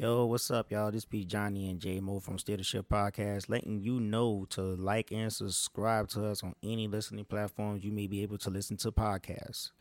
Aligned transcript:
Yo, 0.00 0.26
what's 0.26 0.48
up, 0.52 0.70
y'all? 0.70 0.92
This 0.92 1.04
be 1.04 1.24
Johnny 1.24 1.68
and 1.68 1.80
J 1.80 1.98
Mo 1.98 2.20
from 2.20 2.38
Steer 2.38 2.56
the 2.56 2.62
Ship 2.62 2.88
Podcast, 2.88 3.48
letting 3.48 3.80
you 3.80 3.98
know 3.98 4.46
to 4.50 4.62
like 4.62 5.10
and 5.10 5.32
subscribe 5.32 6.06
to 6.10 6.24
us 6.24 6.44
on 6.44 6.54
any 6.62 6.86
listening 6.86 7.24
platforms 7.24 7.82
you 7.82 7.90
may 7.90 8.06
be 8.06 8.22
able 8.22 8.38
to 8.38 8.48
listen 8.48 8.76
to 8.76 8.92
podcasts. 8.92 9.72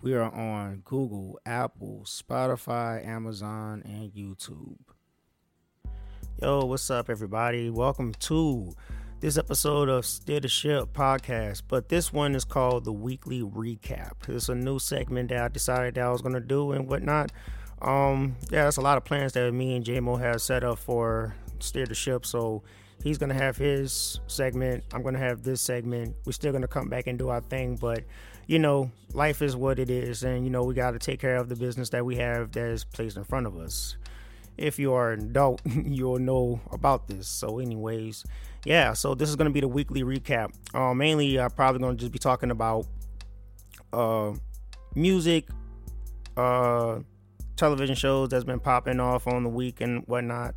We 0.00 0.14
are 0.14 0.30
on 0.32 0.82
Google, 0.84 1.40
Apple, 1.44 2.02
Spotify, 2.04 3.04
Amazon, 3.04 3.82
and 3.84 4.12
YouTube. 4.12 4.78
Yo, 6.40 6.64
what's 6.64 6.88
up, 6.88 7.10
everybody? 7.10 7.68
Welcome 7.68 8.14
to 8.20 8.72
this 9.18 9.36
episode 9.36 9.88
of 9.88 10.06
Steer 10.06 10.38
the 10.38 10.46
Ship 10.46 10.84
Podcast. 10.92 11.62
But 11.66 11.88
this 11.88 12.12
one 12.12 12.36
is 12.36 12.44
called 12.44 12.84
the 12.84 12.92
Weekly 12.92 13.42
Recap. 13.42 14.28
It's 14.28 14.48
a 14.48 14.54
new 14.54 14.78
segment 14.78 15.30
that 15.30 15.42
I 15.42 15.48
decided 15.48 15.96
that 15.96 16.04
I 16.04 16.10
was 16.12 16.22
going 16.22 16.34
to 16.34 16.40
do 16.40 16.70
and 16.70 16.88
whatnot. 16.88 17.32
Um, 17.80 18.36
yeah, 18.50 18.64
that's 18.64 18.76
a 18.76 18.80
lot 18.82 18.96
of 18.96 19.04
plans 19.04 19.32
that 19.32 19.52
me 19.52 19.76
and 19.76 19.84
JMO 19.84 20.18
have 20.18 20.42
set 20.42 20.64
up 20.64 20.78
for 20.78 21.34
Steer 21.60 21.86
the 21.86 21.94
Ship. 21.94 22.26
So 22.26 22.62
he's 23.02 23.18
gonna 23.18 23.34
have 23.34 23.56
his 23.56 24.20
segment. 24.26 24.84
I'm 24.92 25.02
gonna 25.02 25.18
have 25.18 25.42
this 25.42 25.60
segment. 25.60 26.16
We're 26.24 26.32
still 26.32 26.52
gonna 26.52 26.68
come 26.68 26.88
back 26.88 27.06
and 27.06 27.18
do 27.18 27.28
our 27.28 27.40
thing, 27.40 27.76
but 27.76 28.04
you 28.46 28.58
know, 28.58 28.90
life 29.12 29.42
is 29.42 29.54
what 29.54 29.78
it 29.78 29.90
is, 29.90 30.24
and 30.24 30.44
you 30.44 30.50
know, 30.50 30.64
we 30.64 30.74
got 30.74 30.92
to 30.92 30.98
take 30.98 31.20
care 31.20 31.36
of 31.36 31.48
the 31.48 31.56
business 31.56 31.90
that 31.90 32.04
we 32.04 32.16
have 32.16 32.52
that 32.52 32.66
is 32.66 32.84
placed 32.84 33.16
in 33.16 33.24
front 33.24 33.46
of 33.46 33.56
us. 33.56 33.96
If 34.56 34.78
you 34.78 34.94
are 34.94 35.12
an 35.12 35.20
adult, 35.20 35.60
you'll 35.66 36.18
know 36.18 36.60
about 36.72 37.06
this. 37.06 37.28
So, 37.28 37.58
anyways, 37.58 38.24
yeah. 38.64 38.92
So 38.94 39.14
this 39.14 39.28
is 39.28 39.36
gonna 39.36 39.50
be 39.50 39.60
the 39.60 39.68
weekly 39.68 40.02
recap. 40.02 40.52
Uh, 40.74 40.94
mainly, 40.94 41.38
I'm 41.38 41.50
probably 41.50 41.80
gonna 41.80 41.96
just 41.96 42.10
be 42.10 42.18
talking 42.18 42.50
about 42.50 42.86
uh, 43.92 44.32
music, 44.94 45.48
uh 46.36 47.00
television 47.58 47.94
shows 47.94 48.30
that's 48.30 48.44
been 48.44 48.60
popping 48.60 49.00
off 49.00 49.26
on 49.26 49.42
the 49.42 49.48
week 49.50 49.80
and 49.80 50.02
whatnot. 50.06 50.54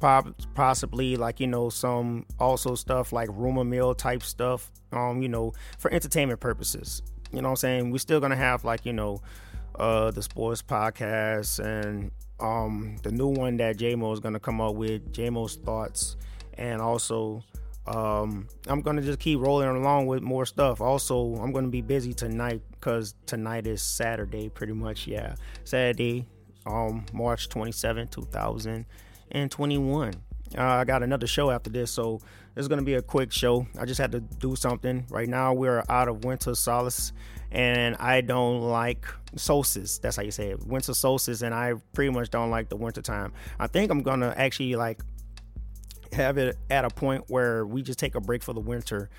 Pop, 0.00 0.28
possibly 0.54 1.16
like 1.16 1.40
you 1.40 1.48
know 1.48 1.68
some 1.68 2.24
also 2.38 2.76
stuff 2.76 3.12
like 3.12 3.28
rumor 3.32 3.64
mill 3.64 3.94
type 3.94 4.22
stuff. 4.22 4.70
Um, 4.92 5.20
you 5.20 5.28
know, 5.28 5.52
for 5.78 5.92
entertainment 5.92 6.40
purposes. 6.40 7.02
You 7.32 7.42
know 7.42 7.48
what 7.48 7.52
I'm 7.52 7.56
saying? 7.56 7.90
We're 7.90 7.98
still 7.98 8.20
gonna 8.20 8.36
have 8.36 8.64
like 8.64 8.86
you 8.86 8.92
know, 8.92 9.20
uh, 9.74 10.10
the 10.12 10.22
sports 10.22 10.62
podcast 10.62 11.58
and 11.58 12.10
um 12.40 12.96
the 13.02 13.10
new 13.10 13.26
one 13.26 13.56
that 13.56 13.76
JMO 13.76 14.12
is 14.12 14.20
gonna 14.20 14.40
come 14.40 14.60
up 14.60 14.76
with, 14.76 15.12
JMO's 15.12 15.56
thoughts, 15.56 16.16
and 16.56 16.80
also 16.80 17.42
um, 17.88 18.48
I'm 18.66 18.82
gonna 18.82 19.00
just 19.00 19.18
keep 19.18 19.40
rolling 19.40 19.68
along 19.68 20.06
with 20.06 20.22
more 20.22 20.44
stuff. 20.44 20.80
Also, 20.80 21.36
I'm 21.36 21.52
gonna 21.52 21.68
be 21.68 21.80
busy 21.80 22.12
tonight 22.12 22.60
because 22.72 23.14
tonight 23.24 23.66
is 23.66 23.80
Saturday, 23.80 24.48
pretty 24.50 24.74
much. 24.74 25.06
Yeah, 25.06 25.36
Saturday, 25.64 26.26
um, 26.68 27.04
March 27.12 27.48
27, 27.48 28.08
2021. 28.08 30.14
Uh, 30.56 30.62
I 30.62 30.84
got 30.84 31.02
another 31.02 31.26
show 31.26 31.50
after 31.50 31.70
this, 31.70 31.90
so 31.90 32.20
it's 32.56 32.68
gonna 32.68 32.82
be 32.82 32.94
a 32.94 33.02
quick 33.02 33.32
show. 33.32 33.66
I 33.78 33.84
just 33.84 34.00
had 34.00 34.12
to 34.12 34.20
do 34.20 34.56
something. 34.56 35.06
Right 35.10 35.28
now, 35.28 35.52
we're 35.52 35.82
out 35.88 36.08
of 36.08 36.24
winter 36.24 36.54
solace, 36.54 37.12
and 37.50 37.96
I 37.96 38.20
don't 38.20 38.62
like 38.62 39.06
solstice. 39.36 39.98
That's 39.98 40.16
how 40.16 40.22
you 40.22 40.30
say 40.30 40.50
it, 40.50 40.66
winter 40.66 40.94
solstice, 40.94 41.42
and 41.42 41.54
I 41.54 41.74
pretty 41.92 42.10
much 42.10 42.30
don't 42.30 42.50
like 42.50 42.68
the 42.68 42.76
winter 42.76 43.02
time. 43.02 43.32
I 43.58 43.66
think 43.66 43.90
I'm 43.90 44.02
gonna 44.02 44.32
actually 44.36 44.76
like 44.76 45.02
have 46.12 46.38
it 46.38 46.56
at 46.70 46.84
a 46.84 46.90
point 46.90 47.24
where 47.28 47.66
we 47.66 47.82
just 47.82 47.98
take 47.98 48.14
a 48.14 48.20
break 48.20 48.42
for 48.42 48.54
the 48.54 48.60
winter. 48.60 49.10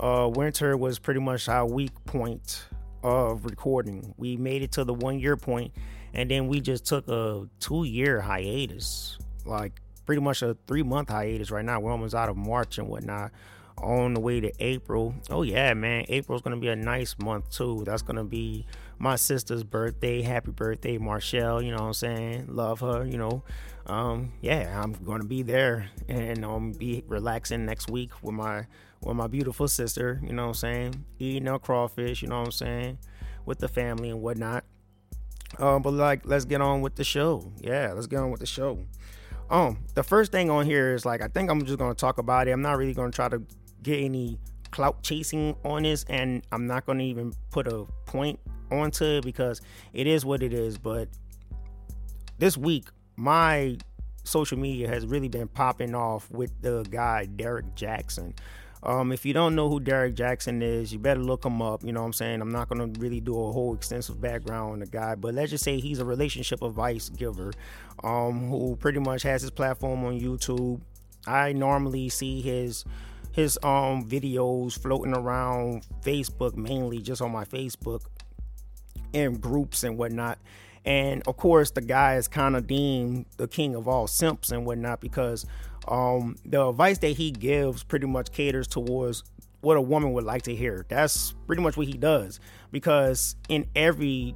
Uh, 0.00 0.30
winter 0.32 0.76
was 0.76 0.98
pretty 0.98 1.20
much 1.20 1.48
our 1.48 1.66
weak 1.66 1.92
point 2.06 2.64
of 3.02 3.44
recording. 3.44 4.14
We 4.16 4.36
made 4.36 4.62
it 4.62 4.72
to 4.72 4.84
the 4.84 4.94
one 4.94 5.18
year 5.18 5.36
point, 5.36 5.72
and 6.18 6.30
then 6.30 6.48
we 6.48 6.60
just 6.60 6.84
took 6.84 7.08
a 7.08 7.48
two 7.60 7.84
year 7.84 8.20
hiatus, 8.20 9.18
like 9.44 9.80
pretty 10.04 10.20
much 10.20 10.42
a 10.42 10.56
three 10.66 10.82
month 10.82 11.10
hiatus 11.10 11.50
right 11.50 11.64
now. 11.64 11.80
We're 11.80 11.92
almost 11.92 12.14
out 12.14 12.28
of 12.28 12.36
March 12.36 12.78
and 12.78 12.88
whatnot. 12.88 13.32
On 13.78 14.12
the 14.12 14.18
way 14.18 14.40
to 14.40 14.50
April. 14.58 15.14
Oh, 15.30 15.42
yeah, 15.42 15.72
man. 15.72 16.04
April's 16.08 16.42
going 16.42 16.56
to 16.56 16.60
be 16.60 16.66
a 16.66 16.74
nice 16.74 17.14
month, 17.16 17.48
too. 17.52 17.84
That's 17.86 18.02
going 18.02 18.16
to 18.16 18.24
be 18.24 18.66
my 18.98 19.14
sister's 19.14 19.62
birthday. 19.62 20.20
Happy 20.20 20.50
birthday, 20.50 20.98
Marshall. 20.98 21.62
You 21.62 21.70
know 21.70 21.82
what 21.82 21.86
I'm 21.86 21.94
saying? 21.94 22.46
Love 22.48 22.80
her, 22.80 23.06
you 23.06 23.18
know 23.18 23.44
um, 23.88 24.32
yeah, 24.40 24.80
I'm 24.82 24.92
going 24.92 25.22
to 25.22 25.26
be 25.26 25.42
there 25.42 25.88
and 26.08 26.44
I'm 26.44 26.50
um, 26.50 26.72
be 26.72 27.02
relaxing 27.06 27.64
next 27.64 27.90
week 27.90 28.10
with 28.22 28.34
my 28.34 28.66
with 29.00 29.16
my 29.16 29.26
beautiful 29.26 29.68
sister. 29.68 30.20
You 30.22 30.32
know 30.32 30.42
what 30.42 30.48
I'm 30.48 30.54
saying? 30.54 31.04
Eating 31.18 31.48
our 31.48 31.58
crawfish. 31.58 32.22
You 32.22 32.28
know 32.28 32.40
what 32.40 32.46
I'm 32.46 32.52
saying? 32.52 32.98
With 33.46 33.58
the 33.58 33.68
family 33.68 34.10
and 34.10 34.20
whatnot. 34.20 34.64
Um, 35.58 35.82
but 35.82 35.92
like, 35.92 36.22
let's 36.24 36.44
get 36.44 36.60
on 36.60 36.80
with 36.82 36.94
the 36.94 37.04
show. 37.04 37.52
Yeah, 37.60 37.92
let's 37.94 38.06
get 38.06 38.20
on 38.20 38.30
with 38.30 38.40
the 38.40 38.46
show. 38.46 38.78
Um, 39.50 39.78
the 39.94 40.02
first 40.02 40.30
thing 40.30 40.50
on 40.50 40.66
here 40.66 40.94
is 40.94 41.06
like, 41.06 41.22
I 41.22 41.28
think 41.28 41.50
I'm 41.50 41.64
just 41.64 41.78
gonna 41.78 41.94
talk 41.94 42.18
about 42.18 42.48
it. 42.48 42.52
I'm 42.52 42.62
not 42.62 42.76
really 42.76 42.94
gonna 42.94 43.10
try 43.10 43.28
to 43.28 43.42
get 43.82 43.98
any 44.00 44.38
clout 44.70 45.02
chasing 45.02 45.56
on 45.64 45.84
this, 45.84 46.04
and 46.08 46.42
I'm 46.52 46.66
not 46.66 46.84
gonna 46.84 47.04
even 47.04 47.32
put 47.50 47.66
a 47.66 47.86
point 48.04 48.38
onto 48.70 49.04
it 49.04 49.24
because 49.24 49.62
it 49.92 50.06
is 50.06 50.24
what 50.24 50.42
it 50.42 50.52
is. 50.52 50.76
But 50.76 51.08
this 52.38 52.56
week, 52.56 52.88
my 53.16 53.78
social 54.24 54.58
media 54.58 54.88
has 54.88 55.06
really 55.06 55.28
been 55.28 55.48
popping 55.48 55.94
off 55.94 56.30
with 56.30 56.52
the 56.60 56.86
guy 56.90 57.24
Derek 57.24 57.74
Jaxn. 57.74 58.34
Um, 58.82 59.12
if 59.12 59.26
you 59.26 59.32
don't 59.32 59.54
know 59.54 59.68
who 59.68 59.80
Derek 59.80 60.14
Jaxn 60.14 60.62
is, 60.62 60.92
you 60.92 60.98
better 60.98 61.20
look 61.20 61.44
him 61.44 61.60
up. 61.60 61.82
You 61.84 61.92
know 61.92 62.00
what 62.00 62.06
I'm 62.06 62.12
saying? 62.12 62.40
I'm 62.40 62.52
not 62.52 62.68
going 62.68 62.92
to 62.92 63.00
really 63.00 63.20
do 63.20 63.34
a 63.34 63.52
whole 63.52 63.74
extensive 63.74 64.20
background 64.20 64.74
on 64.74 64.78
the 64.80 64.86
guy, 64.86 65.14
but 65.14 65.34
let's 65.34 65.50
just 65.50 65.64
say 65.64 65.80
he's 65.80 65.98
a 65.98 66.04
relationship 66.04 66.62
advice 66.62 67.08
giver 67.08 67.52
um, 68.04 68.48
who 68.48 68.76
pretty 68.76 69.00
much 69.00 69.22
has 69.22 69.42
his 69.42 69.50
platform 69.50 70.04
on 70.04 70.20
YouTube. 70.20 70.80
I 71.26 71.52
normally 71.52 72.08
see 72.08 72.40
his 72.40 72.84
his 73.32 73.58
um 73.62 74.08
videos 74.08 74.76
floating 74.78 75.14
around 75.14 75.86
Facebook 76.02 76.56
mainly 76.56 76.98
just 76.98 77.20
on 77.20 77.30
my 77.30 77.44
Facebook 77.44 78.00
in 79.12 79.34
groups 79.34 79.84
and 79.84 79.98
whatnot. 79.98 80.38
And 80.84 81.22
of 81.26 81.36
course, 81.36 81.70
the 81.70 81.80
guy 81.80 82.16
is 82.16 82.28
kind 82.28 82.56
of 82.56 82.66
deemed 82.66 83.26
the 83.36 83.46
king 83.46 83.74
of 83.74 83.86
all 83.86 84.06
simps 84.06 84.50
and 84.50 84.64
whatnot 84.64 85.00
because 85.00 85.44
um, 85.88 86.36
the 86.44 86.66
advice 86.68 86.98
that 86.98 87.16
he 87.16 87.30
gives 87.30 87.82
pretty 87.82 88.06
much 88.06 88.32
caters 88.32 88.66
towards 88.66 89.24
what 89.60 89.76
a 89.76 89.80
woman 89.80 90.12
would 90.12 90.24
like 90.24 90.42
to 90.42 90.54
hear. 90.54 90.86
That's 90.88 91.34
pretty 91.46 91.62
much 91.62 91.76
what 91.76 91.86
he 91.86 91.94
does 91.94 92.40
because 92.70 93.36
in 93.48 93.66
every 93.74 94.34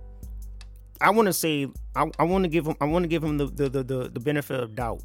I 1.01 1.11
want 1.11 1.27
to 1.27 1.33
say 1.33 1.69
I, 1.95 2.11
I 2.19 2.25
want 2.25 2.45
to 2.45 2.49
give 2.49 2.67
him 2.67 2.77
I 2.81 2.87
want 2.87 3.05
to 3.05 3.09
give 3.09 3.23
him 3.23 3.39
the, 3.39 3.47
the 3.47 3.69
the, 3.69 3.83
the 4.09 4.21
benefit 4.21 4.61
of 4.61 4.75
doubt. 4.75 5.03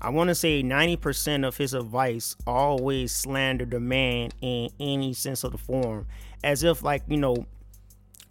I 0.00 0.10
want 0.10 0.28
to 0.28 0.34
say 0.34 0.62
90% 0.62 1.44
of 1.44 1.56
his 1.56 1.74
advice 1.74 2.36
always 2.46 3.10
slander 3.10 3.64
the 3.64 3.80
man 3.80 4.30
in 4.40 4.68
any 4.78 5.12
sense 5.12 5.42
of 5.42 5.50
the 5.50 5.58
form 5.58 6.06
as 6.44 6.62
if 6.62 6.84
like, 6.84 7.02
you 7.08 7.16
know, 7.16 7.46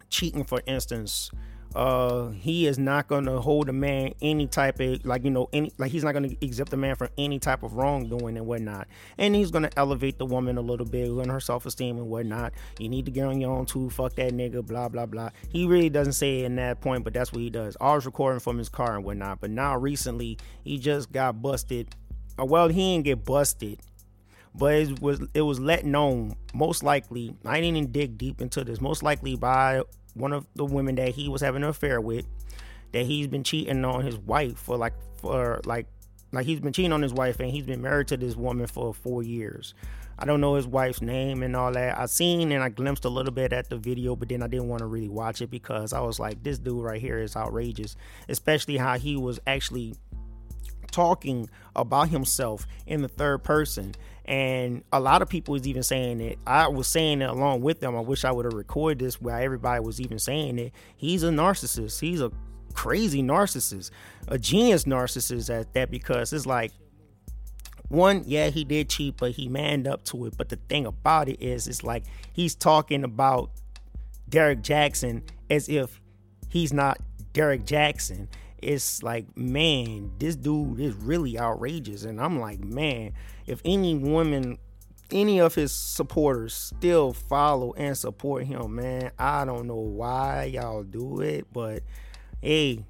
cheating 0.09 0.45
for 0.45 0.61
instance 0.65 1.29
uh 1.77 2.29
he 2.29 2.65
is 2.65 2.79
not 2.79 3.07
gonna 3.07 3.39
hold 3.39 3.69
a 3.69 3.73
man 3.73 4.11
any 4.19 4.47
type 4.47 4.79
of 4.79 5.05
like 5.05 5.23
you 5.23 5.29
know 5.29 5.47
any 5.53 5.71
like 5.77 5.91
he's 5.91 6.03
not 6.03 6.13
gonna 6.13 6.31
exempt 6.41 6.71
the 6.71 6.77
man 6.77 6.95
from 6.95 7.09
any 7.19 7.37
type 7.37 7.61
of 7.61 7.73
wrongdoing 7.73 8.35
and 8.35 8.47
whatnot. 8.47 8.87
And 9.19 9.35
he's 9.35 9.51
gonna 9.51 9.69
elevate 9.77 10.17
the 10.17 10.25
woman 10.25 10.57
a 10.57 10.61
little 10.61 10.87
bit 10.87 11.07
on 11.07 11.29
her 11.29 11.39
self-esteem 11.39 11.97
and 11.97 12.07
whatnot. 12.07 12.53
You 12.79 12.89
need 12.89 13.05
to 13.05 13.11
get 13.11 13.25
on 13.25 13.39
your 13.39 13.51
own 13.51 13.67
too. 13.67 13.91
Fuck 13.91 14.15
that 14.15 14.33
nigga 14.33 14.65
blah 14.65 14.89
blah 14.89 15.05
blah. 15.05 15.29
He 15.49 15.67
really 15.67 15.89
doesn't 15.89 16.13
say 16.13 16.39
it 16.39 16.45
in 16.45 16.55
that 16.55 16.81
point 16.81 17.03
but 17.03 17.13
that's 17.13 17.31
what 17.31 17.41
he 17.41 17.51
does. 17.51 17.77
Always 17.79 18.07
recording 18.07 18.39
from 18.39 18.57
his 18.57 18.69
car 18.69 18.95
and 18.95 19.05
whatnot 19.05 19.39
but 19.39 19.51
now 19.51 19.77
recently 19.77 20.39
he 20.63 20.79
just 20.79 21.11
got 21.11 21.43
busted. 21.43 21.93
Uh, 22.39 22.45
well 22.45 22.69
he 22.69 22.95
didn't 22.95 23.05
get 23.05 23.23
busted 23.23 23.79
but 24.55 24.73
it 24.73 24.99
was 24.99 25.21
it 25.35 25.41
was 25.41 25.59
let 25.59 25.85
known. 25.85 26.35
Most 26.55 26.81
likely 26.81 27.35
I 27.45 27.61
didn't 27.61 27.77
even 27.77 27.91
dig 27.91 28.17
deep 28.17 28.41
into 28.41 28.63
this. 28.63 28.81
Most 28.81 29.03
likely 29.03 29.35
by 29.35 29.83
one 30.17 30.33
of 30.33 30.45
the 30.55 30.65
women 30.65 30.95
that 30.95 31.09
he 31.09 31.29
was 31.29 31.41
having 31.41 31.63
an 31.63 31.69
affair 31.69 32.01
with 32.01 32.25
that 32.91 33.05
he's 33.05 33.27
been 33.27 33.43
cheating 33.43 33.83
on 33.85 34.03
his 34.03 34.17
wife 34.17 34.57
for 34.57 34.77
like 34.77 34.93
for 35.19 35.61
like 35.65 35.87
like 36.31 36.45
he's 36.45 36.59
been 36.59 36.73
cheating 36.73 36.93
on 36.93 37.01
his 37.01 37.13
wife 37.13 37.39
and 37.39 37.49
he's 37.49 37.65
been 37.65 37.81
married 37.81 38.07
to 38.07 38.17
this 38.17 38.35
woman 38.35 38.67
for 38.67 38.93
four 38.93 39.23
years. 39.23 39.73
I 40.19 40.25
don't 40.25 40.41
know 40.41 40.55
his 40.55 40.65
wife's 40.65 41.01
name 41.01 41.43
and 41.43 41.55
all 41.55 41.71
that. 41.73 41.97
I 41.97 42.07
seen 42.07 42.51
and 42.51 42.63
I 42.63 42.69
glimpsed 42.69 43.05
a 43.05 43.09
little 43.09 43.31
bit 43.31 43.53
at 43.53 43.69
the 43.69 43.77
video, 43.77 44.15
but 44.15 44.29
then 44.29 44.41
I 44.41 44.47
didn't 44.47 44.67
want 44.67 44.79
to 44.79 44.87
really 44.87 45.09
watch 45.09 45.41
it 45.41 45.51
because 45.51 45.93
I 45.93 45.99
was 45.99 46.19
like, 46.19 46.41
this 46.41 46.57
dude 46.57 46.83
right 46.83 46.99
here 46.99 47.19
is 47.19 47.35
outrageous, 47.35 47.95
especially 48.27 48.77
how 48.77 48.97
he 48.97 49.15
was 49.15 49.39
actually 49.45 49.95
talking 50.91 51.49
about 51.75 52.09
himself 52.09 52.65
in 52.85 53.01
the 53.01 53.07
third 53.07 53.43
person 53.43 53.93
and 54.27 54.83
a 54.91 54.99
lot 54.99 55.21
of 55.21 55.29
people 55.29 55.55
is 55.55 55.65
even 55.65 55.83
saying 55.83 56.19
it. 56.19 56.37
I 56.45 56.67
was 56.67 56.87
saying 56.87 57.21
it 57.21 57.29
along 57.29 57.61
with 57.61 57.79
them. 57.79 57.95
I 57.95 58.01
wish 58.01 58.25
I 58.25 58.31
would 58.31 58.43
have 58.43 58.53
recorded 58.53 58.99
this 58.99 59.21
where 59.21 59.39
everybody 59.39 59.79
was 59.79 60.01
even 60.01 60.19
saying 60.19 60.59
it. 60.59 60.73
He's 60.97 61.23
a 61.23 61.29
narcissist. 61.29 62.01
He's 62.01 62.19
a 62.19 62.31
crazy 62.73 63.23
narcissist, 63.23 63.89
a 64.27 64.37
genius 64.37 64.83
narcissist 64.83 65.49
at 65.49 65.73
that 65.73 65.89
because 65.89 66.33
it's 66.33 66.45
like 66.45 66.71
one, 67.87 68.23
yeah, 68.25 68.49
he 68.49 68.65
did 68.65 68.89
cheat, 68.89 69.15
but 69.17 69.31
he 69.31 69.47
manned 69.47 69.87
up 69.87 70.03
to 70.05 70.25
it. 70.25 70.35
But 70.37 70.49
the 70.49 70.57
thing 70.67 70.85
about 70.85 71.29
it 71.29 71.41
is, 71.41 71.67
it's 71.69 71.83
like 71.83 72.03
he's 72.33 72.53
talking 72.53 73.05
about 73.05 73.49
Derek 74.27 74.61
Jaxn 74.61 75.21
as 75.49 75.69
if 75.69 76.01
he's 76.49 76.73
not 76.73 76.99
Derek 77.31 77.65
Jaxn. 77.65 78.27
It's 78.61 79.03
like, 79.03 79.37
man, 79.37 80.11
this 80.19 80.35
dude 80.35 80.79
is 80.79 80.95
really 80.95 81.37
outrageous. 81.39 82.03
And 82.03 82.19
I'm 82.19 82.39
like, 82.39 82.63
man, 82.63 83.13
if 83.45 83.61
any 83.63 83.95
woman, 83.95 84.57
any 85.11 85.39
of 85.39 85.55
his 85.55 85.71
supporters 85.71 86.53
still 86.53 87.13
follow 87.13 87.73
and 87.73 87.97
support 87.97 88.45
him, 88.45 88.75
man, 88.75 89.11
I 89.17 89.45
don't 89.45 89.67
know 89.67 89.75
why 89.75 90.45
y'all 90.45 90.83
do 90.83 91.21
it, 91.21 91.45
but 91.53 91.83
hey, 92.41 92.83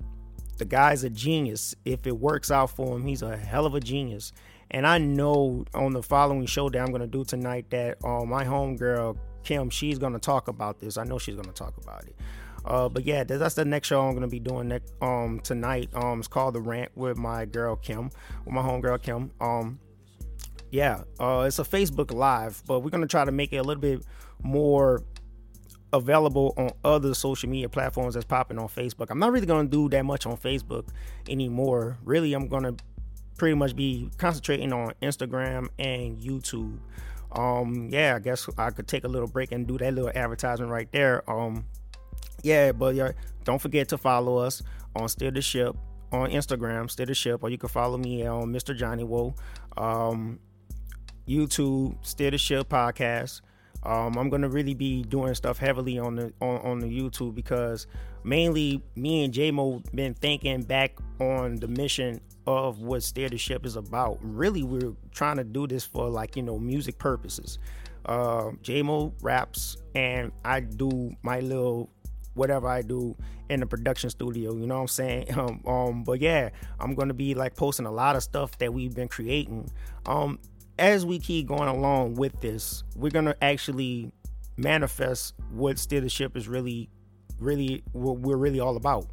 the 0.58 0.66
guy's 0.66 1.04
a 1.04 1.10
genius. 1.10 1.75
If 1.86 2.08
it 2.08 2.18
works 2.18 2.50
out 2.50 2.72
for 2.72 2.96
him, 2.96 3.06
he's 3.06 3.22
a 3.22 3.38
hell 3.38 3.66
of 3.66 3.75
a 3.75 3.80
genius. 3.80 4.34
And 4.72 4.86
I 4.86 4.98
know 4.98 5.66
on 5.74 5.94
the 5.94 6.04
following 6.04 6.46
show 6.46 6.69
that 6.69 6.80
I'm 6.80 6.92
gonna 6.92 7.08
do 7.08 7.24
tonight 7.24 7.69
that 7.69 8.04
um, 8.04 8.30
my 8.30 8.44
homegirl 8.44 9.18
Kim, 9.48 9.69
she's 9.69 9.98
gonna 9.98 10.19
talk 10.19 10.50
about 10.50 10.80
this. 10.80 10.98
I 10.98 11.06
know 11.06 11.18
she's 11.18 11.36
gonna 11.36 11.54
talk 11.54 11.78
about 11.78 12.04
it. 12.04 12.18
Uh, 12.68 12.90
but 12.90 13.06
yeah, 13.06 13.24
that's 13.24 13.56
the 13.56 13.66
next 13.66 13.88
show 13.88 14.02
I'm 14.02 14.14
gonna 14.14 14.28
be 14.28 14.40
doing 14.40 14.68
next 14.68 14.94
um 15.02 15.40
tonight. 15.42 15.90
Um, 15.94 16.19
it's 16.19 16.28
called 16.28 16.54
the 16.54 16.62
rant 16.62 16.92
with 16.96 17.18
my 17.18 17.46
girl 17.46 17.75
Kim, 17.75 18.12
with 18.46 18.54
my 18.54 18.62
homegirl 18.62 19.02
Kim. 19.02 19.31
Um, 19.40 19.80
yeah, 20.69 21.04
uh, 21.19 21.46
it's 21.48 21.60
a 21.60 21.64
Facebook 21.64 22.14
Live, 22.14 22.62
but 22.68 22.81
we're 22.81 22.90
gonna 22.90 23.08
try 23.08 23.24
to 23.24 23.31
make 23.31 23.54
it 23.54 23.58
a 23.58 23.64
little 23.64 23.81
bit 23.81 24.04
more 24.44 25.04
available 25.94 26.54
on 26.58 26.69
other 26.84 27.14
social 27.14 27.50
media 27.50 27.69
platforms 27.69 28.16
that's 28.16 28.25
popping 28.25 28.60
on 28.60 28.68
Facebook. 28.68 29.08
I'm 29.10 29.19
not 29.19 29.31
really 29.31 29.48
gonna 29.48 29.69
do 29.69 29.88
that 29.90 30.04
much 30.04 30.25
on 30.25 30.36
Facebook 30.36 30.90
anymore. 31.30 31.98
Really, 32.04 32.34
I'm 32.34 32.50
gonna 32.50 32.75
pretty 33.38 33.56
much 33.56 33.75
be 33.75 34.10
concentrating 34.18 34.74
on 34.74 34.92
Instagram 35.02 35.69
and 35.80 36.19
YouTube. 36.19 36.80
Um, 37.31 37.90
yeah, 37.92 38.16
I 38.16 38.19
guess 38.19 38.50
I 38.58 38.72
could 38.72 38.88
take 38.88 39.04
a 39.04 39.08
little 39.08 39.28
break 39.28 39.52
and 39.52 39.68
do 39.68 39.78
that 39.78 39.94
little 39.94 40.12
advertisement 40.14 40.72
right 40.72 40.92
there. 40.92 41.30
Um, 41.30 41.66
yeah, 42.44 42.72
but 42.72 42.95
yeah, 42.95 43.12
don't 43.44 43.62
forget 43.62 43.88
to 43.89 43.98
follow 43.98 44.38
us 44.38 44.62
on 44.95 45.07
Steer 45.10 45.31
the 45.31 45.42
Ship 45.42 45.75
on 46.12 46.30
Instagram, 46.30 46.89
Steer 46.89 47.06
the 47.06 47.13
Ship, 47.13 47.42
or 47.44 47.50
you 47.50 47.57
can 47.57 47.69
follow 47.69 47.98
me 47.98 48.25
on 48.25 48.51
Mr. 48.51 48.75
Johnny 48.75 49.04
Woe. 49.04 49.36
Um, 49.75 50.39
YouTube, 51.28 51.95
Steer 52.06 52.31
the 52.31 52.38
Ship 52.38 52.68
Podcast. 52.68 53.42
Um, 53.84 54.18
I'm 54.18 54.30
gonna 54.30 54.50
really 54.50 54.74
be 54.74 55.04
doing 55.04 55.34
stuff 55.36 55.57
heavily 55.57 56.00
on 56.00 56.16
the 56.16 56.34
on, 56.42 56.57
on 56.62 56.80
the 56.80 56.88
YouTube 56.88 57.36
because 57.36 57.88
mainly 58.24 58.81
me 58.95 59.24
and 59.24 59.33
JMO 59.33 59.83
been 59.94 60.13
thinking 60.13 60.63
back 60.63 60.98
on 61.19 61.56
the 61.56 61.68
mission 61.68 62.19
of 62.48 62.80
what 62.80 63.04
Steer 63.04 63.30
the 63.30 63.38
Ship 63.38 63.66
is 63.66 63.75
about. 63.75 64.18
Really, 64.22 64.63
we're 64.63 64.94
trying 65.12 65.38
to 65.38 65.44
do 65.44 65.68
this 65.68 65.86
for 65.86 66.10
like 66.10 66.36
you 66.36 66.44
know 66.44 66.57
music 66.57 66.98
purposes. 66.98 67.60
Uh, 68.06 68.51
JMO 68.63 69.13
raps 69.22 69.78
and 69.94 70.31
I 70.45 70.62
do 70.62 71.13
my 71.24 71.42
little 71.42 71.90
whatever 72.38 72.68
I 72.68 72.81
do 72.81 73.16
in 73.50 73.60
the 73.60 73.66
production 73.66 74.10
studio. 74.10 74.56
You 74.56 74.68
know 74.68 74.75
what 74.75 74.81
I'm 74.81 74.88
saying? 74.88 75.28
Um, 75.38 75.62
um, 75.68 76.04
but 76.04 76.19
yeah, 76.19 76.50
I'm 76.80 76.95
gonna 76.95 77.13
be 77.13 77.36
like 77.36 77.56
posting 77.56 77.86
a 77.86 77.92
lot 77.92 78.16
of 78.16 78.24
stuff 78.24 78.57
that 78.60 78.74
we've 78.74 78.95
been 78.95 79.07
creating. 79.07 79.69
Um, 80.06 80.39
as 80.80 81.06
we 81.06 81.19
keep 81.19 81.48
going 81.48 81.68
along 81.68 82.16
with 82.16 82.39
this, 82.42 82.84
we're 82.95 83.12
gonna 83.12 83.36
actually 83.42 84.12
manifest 84.57 85.36
what 85.51 85.78
Steer 85.78 86.01
the 86.01 86.10
Ship 86.10 86.36
is 86.36 86.48
really, 86.48 86.89
really 87.39 87.84
what 87.94 88.19
we're 88.19 88.38
really 88.38 88.60
all 88.60 88.78
about. 88.78 89.07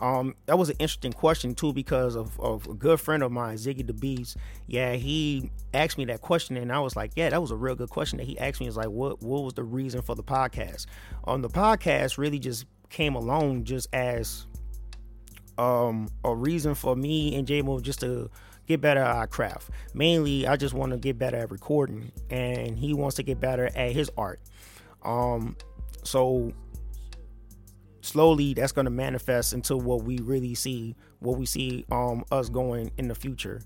Um, 0.00 0.34
that 0.44 0.58
was 0.58 0.68
an 0.68 0.76
interesting 0.78 1.12
question 1.12 1.54
too 1.54 1.72
because 1.72 2.16
of, 2.16 2.38
of 2.38 2.66
a 2.66 2.74
good 2.74 3.00
friend 3.00 3.22
of 3.22 3.32
mine, 3.32 3.56
Ziggy 3.56 3.86
the 3.86 3.94
Beast. 3.94 4.36
Yeah, 4.66 4.92
he 4.92 5.50
asked 5.72 5.96
me 5.96 6.04
that 6.06 6.20
question, 6.20 6.56
and 6.56 6.70
I 6.70 6.80
was 6.80 6.96
like, 6.96 7.12
yeah, 7.16 7.30
that 7.30 7.40
was 7.40 7.50
a 7.50 7.56
real 7.56 7.74
good 7.74 7.90
question 7.90 8.18
that 8.18 8.26
he 8.26 8.38
asked 8.38 8.60
me. 8.60 8.66
Is 8.66 8.76
like, 8.76 8.88
what 8.88 9.22
what 9.22 9.42
was 9.42 9.54
the 9.54 9.64
reason 9.64 10.02
for 10.02 10.14
the 10.14 10.22
podcast? 10.22 10.86
Um, 11.26 11.42
the 11.42 11.48
podcast 11.48 12.18
really 12.18 12.38
just 12.38 12.66
came 12.90 13.14
along 13.14 13.64
just 13.64 13.88
as 13.92 14.46
um 15.58 16.08
a 16.22 16.34
reason 16.34 16.74
for 16.74 16.94
me 16.94 17.34
and 17.34 17.46
J 17.46 17.62
Mo 17.62 17.80
just 17.80 18.00
to 18.00 18.30
get 18.66 18.80
better 18.80 19.00
at 19.00 19.16
our 19.16 19.26
craft. 19.26 19.70
Mainly, 19.94 20.46
I 20.46 20.56
just 20.56 20.74
want 20.74 20.92
to 20.92 20.98
get 20.98 21.18
better 21.18 21.38
at 21.38 21.50
recording, 21.50 22.12
and 22.30 22.78
he 22.78 22.92
wants 22.92 23.16
to 23.16 23.22
get 23.22 23.40
better 23.40 23.70
at 23.74 23.92
his 23.92 24.10
art. 24.18 24.40
Um, 25.02 25.56
so 26.02 26.52
slowly 28.06 28.54
that's 28.54 28.72
going 28.72 28.84
to 28.84 28.90
manifest 28.90 29.52
into 29.52 29.76
what 29.76 30.04
we 30.04 30.18
really 30.18 30.54
see 30.54 30.94
what 31.18 31.38
we 31.38 31.46
see 31.46 31.84
um 31.90 32.24
us 32.30 32.48
going 32.48 32.90
in 32.98 33.08
the 33.08 33.14
future. 33.14 33.60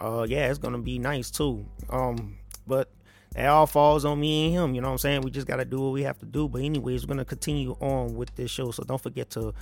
Uh 0.00 0.26
yeah 0.28 0.48
it's 0.48 0.58
going 0.58 0.74
to 0.74 0.80
be 0.80 0.98
nice 0.98 1.30
too. 1.30 1.64
Um 1.90 2.36
but 2.66 2.90
it 3.34 3.44
all 3.44 3.66
falls 3.66 4.04
on 4.04 4.20
me 4.20 4.46
and 4.46 4.54
him 4.54 4.74
you 4.74 4.80
know 4.80 4.88
what 4.88 4.92
i'm 4.92 4.98
saying? 4.98 5.20
We 5.22 5.30
just 5.30 5.46
got 5.46 5.56
to 5.56 5.64
do 5.64 5.80
what 5.80 5.92
we 5.92 6.02
have 6.02 6.18
to 6.18 6.26
do. 6.26 6.48
But 6.48 6.62
anyways 6.62 7.04
we're 7.04 7.14
going 7.14 7.18
to 7.18 7.24
continue 7.24 7.76
on 7.80 8.14
with 8.14 8.34
this 8.36 8.50
show. 8.50 8.70
So 8.70 8.82
don't 8.84 9.00
forget 9.00 9.30
to 9.30 9.54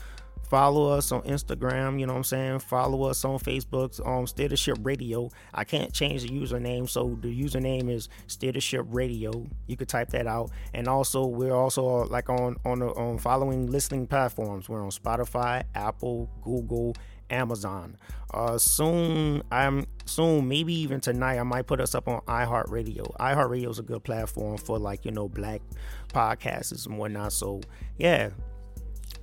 Follow 0.54 0.88
us 0.90 1.10
on 1.10 1.22
Instagram, 1.22 1.98
you 1.98 2.06
know 2.06 2.12
what 2.12 2.18
I'm 2.18 2.22
saying? 2.22 2.58
Follow 2.60 3.02
us 3.10 3.24
on 3.24 3.40
Facebook, 3.40 3.98
on 4.06 4.24
Steer 4.28 4.46
the 4.46 4.56
Ship 4.56 4.78
Radio. 4.84 5.28
I 5.52 5.64
can't 5.64 5.92
change 5.92 6.22
the 6.22 6.28
username, 6.28 6.88
so 6.88 7.18
the 7.20 7.26
username 7.26 7.90
is 7.90 8.08
Steer 8.28 8.52
the 8.52 8.60
Ship 8.60 8.86
Radio. 8.88 9.48
You 9.66 9.76
could 9.76 9.88
type 9.88 10.10
that 10.10 10.28
out. 10.28 10.52
And 10.72 10.86
also, 10.86 11.26
we're 11.26 11.56
also 11.56 12.04
like 12.04 12.30
on 12.30 12.54
on 12.64 12.78
the 12.78 12.86
on 12.86 13.18
following 13.18 13.68
listening 13.68 14.06
platforms. 14.06 14.68
We're 14.68 14.84
on 14.84 14.90
Spotify, 14.90 15.64
Apple, 15.74 16.30
Google, 16.44 16.94
Amazon. 17.30 17.96
Uh, 18.32 18.56
soon, 18.56 19.42
I'm 19.50 19.86
soon, 20.04 20.46
maybe 20.46 20.72
even 20.72 21.00
tonight, 21.00 21.40
I 21.40 21.42
might 21.42 21.66
put 21.66 21.80
us 21.80 21.96
up 21.96 22.06
on 22.06 22.20
iHeartRadio. 22.28 23.16
iHeartRadio 23.16 23.70
is 23.70 23.80
a 23.80 23.82
good 23.82 24.04
platform 24.04 24.58
for 24.58 24.78
like 24.78 25.04
you 25.04 25.10
know 25.10 25.28
black 25.28 25.62
podcasts 26.10 26.86
and 26.86 26.96
whatnot. 26.96 27.32
So 27.32 27.60
yeah, 27.98 28.30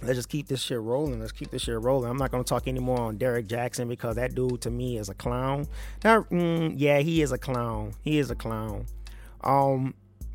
let's 0.03 0.15
just 0.15 0.29
keep 0.29 0.47
this 0.47 0.61
shit 0.61 0.79
rolling. 0.79 1.19
Let's 1.19 1.31
keep 1.31 1.51
this 1.51 1.63
shit 1.63 1.79
rolling. 1.79 2.09
I'm 2.09 2.17
not 2.17 2.31
gonna 2.31 2.43
talk 2.43 2.67
anymore 2.67 2.99
on 2.99 3.17
Derek 3.17 3.47
Jaxn 3.47 3.87
because 3.87 4.15
that 4.15 4.35
dude 4.35 4.61
to 4.61 4.71
me 4.71 4.97
is 4.97 5.09
a 5.09 5.13
clown. 5.13 5.67
Now, 6.03 6.23
mm, 6.23 6.73
yeah, 6.77 6.99
he 6.99 7.21
is 7.21 7.31
a 7.31 7.37
clown. 7.37 7.93
He 8.01 8.17
is 8.17 8.31
a 8.31 8.35
clown. 8.35 8.85
Um, 9.43 9.93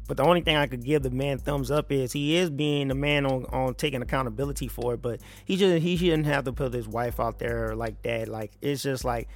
but 0.08 0.16
the 0.16 0.22
only 0.22 0.40
thing 0.40 0.56
I 0.56 0.66
could 0.66 0.84
give 0.84 1.02
the 1.02 1.10
man 1.10 1.38
thumbs 1.38 1.70
up 1.70 1.90
is 1.90 2.12
he 2.12 2.36
is 2.36 2.48
being 2.48 2.88
the 2.88 2.94
man 2.94 3.26
on, 3.26 3.44
on 3.46 3.74
taking 3.74 4.02
accountability 4.02 4.68
for 4.68 4.94
it. 4.94 5.02
But 5.02 5.20
he 5.44 5.56
just 5.56 5.82
he 5.82 5.96
shouldn't 5.96 6.26
have 6.26 6.44
to 6.44 6.52
put 6.52 6.72
his 6.72 6.86
wife 6.86 7.18
out 7.18 7.38
there 7.38 7.74
like 7.74 8.02
that. 8.02 8.28
Like 8.28 8.52
it's 8.60 8.82
just 8.82 9.04
like 9.04 9.28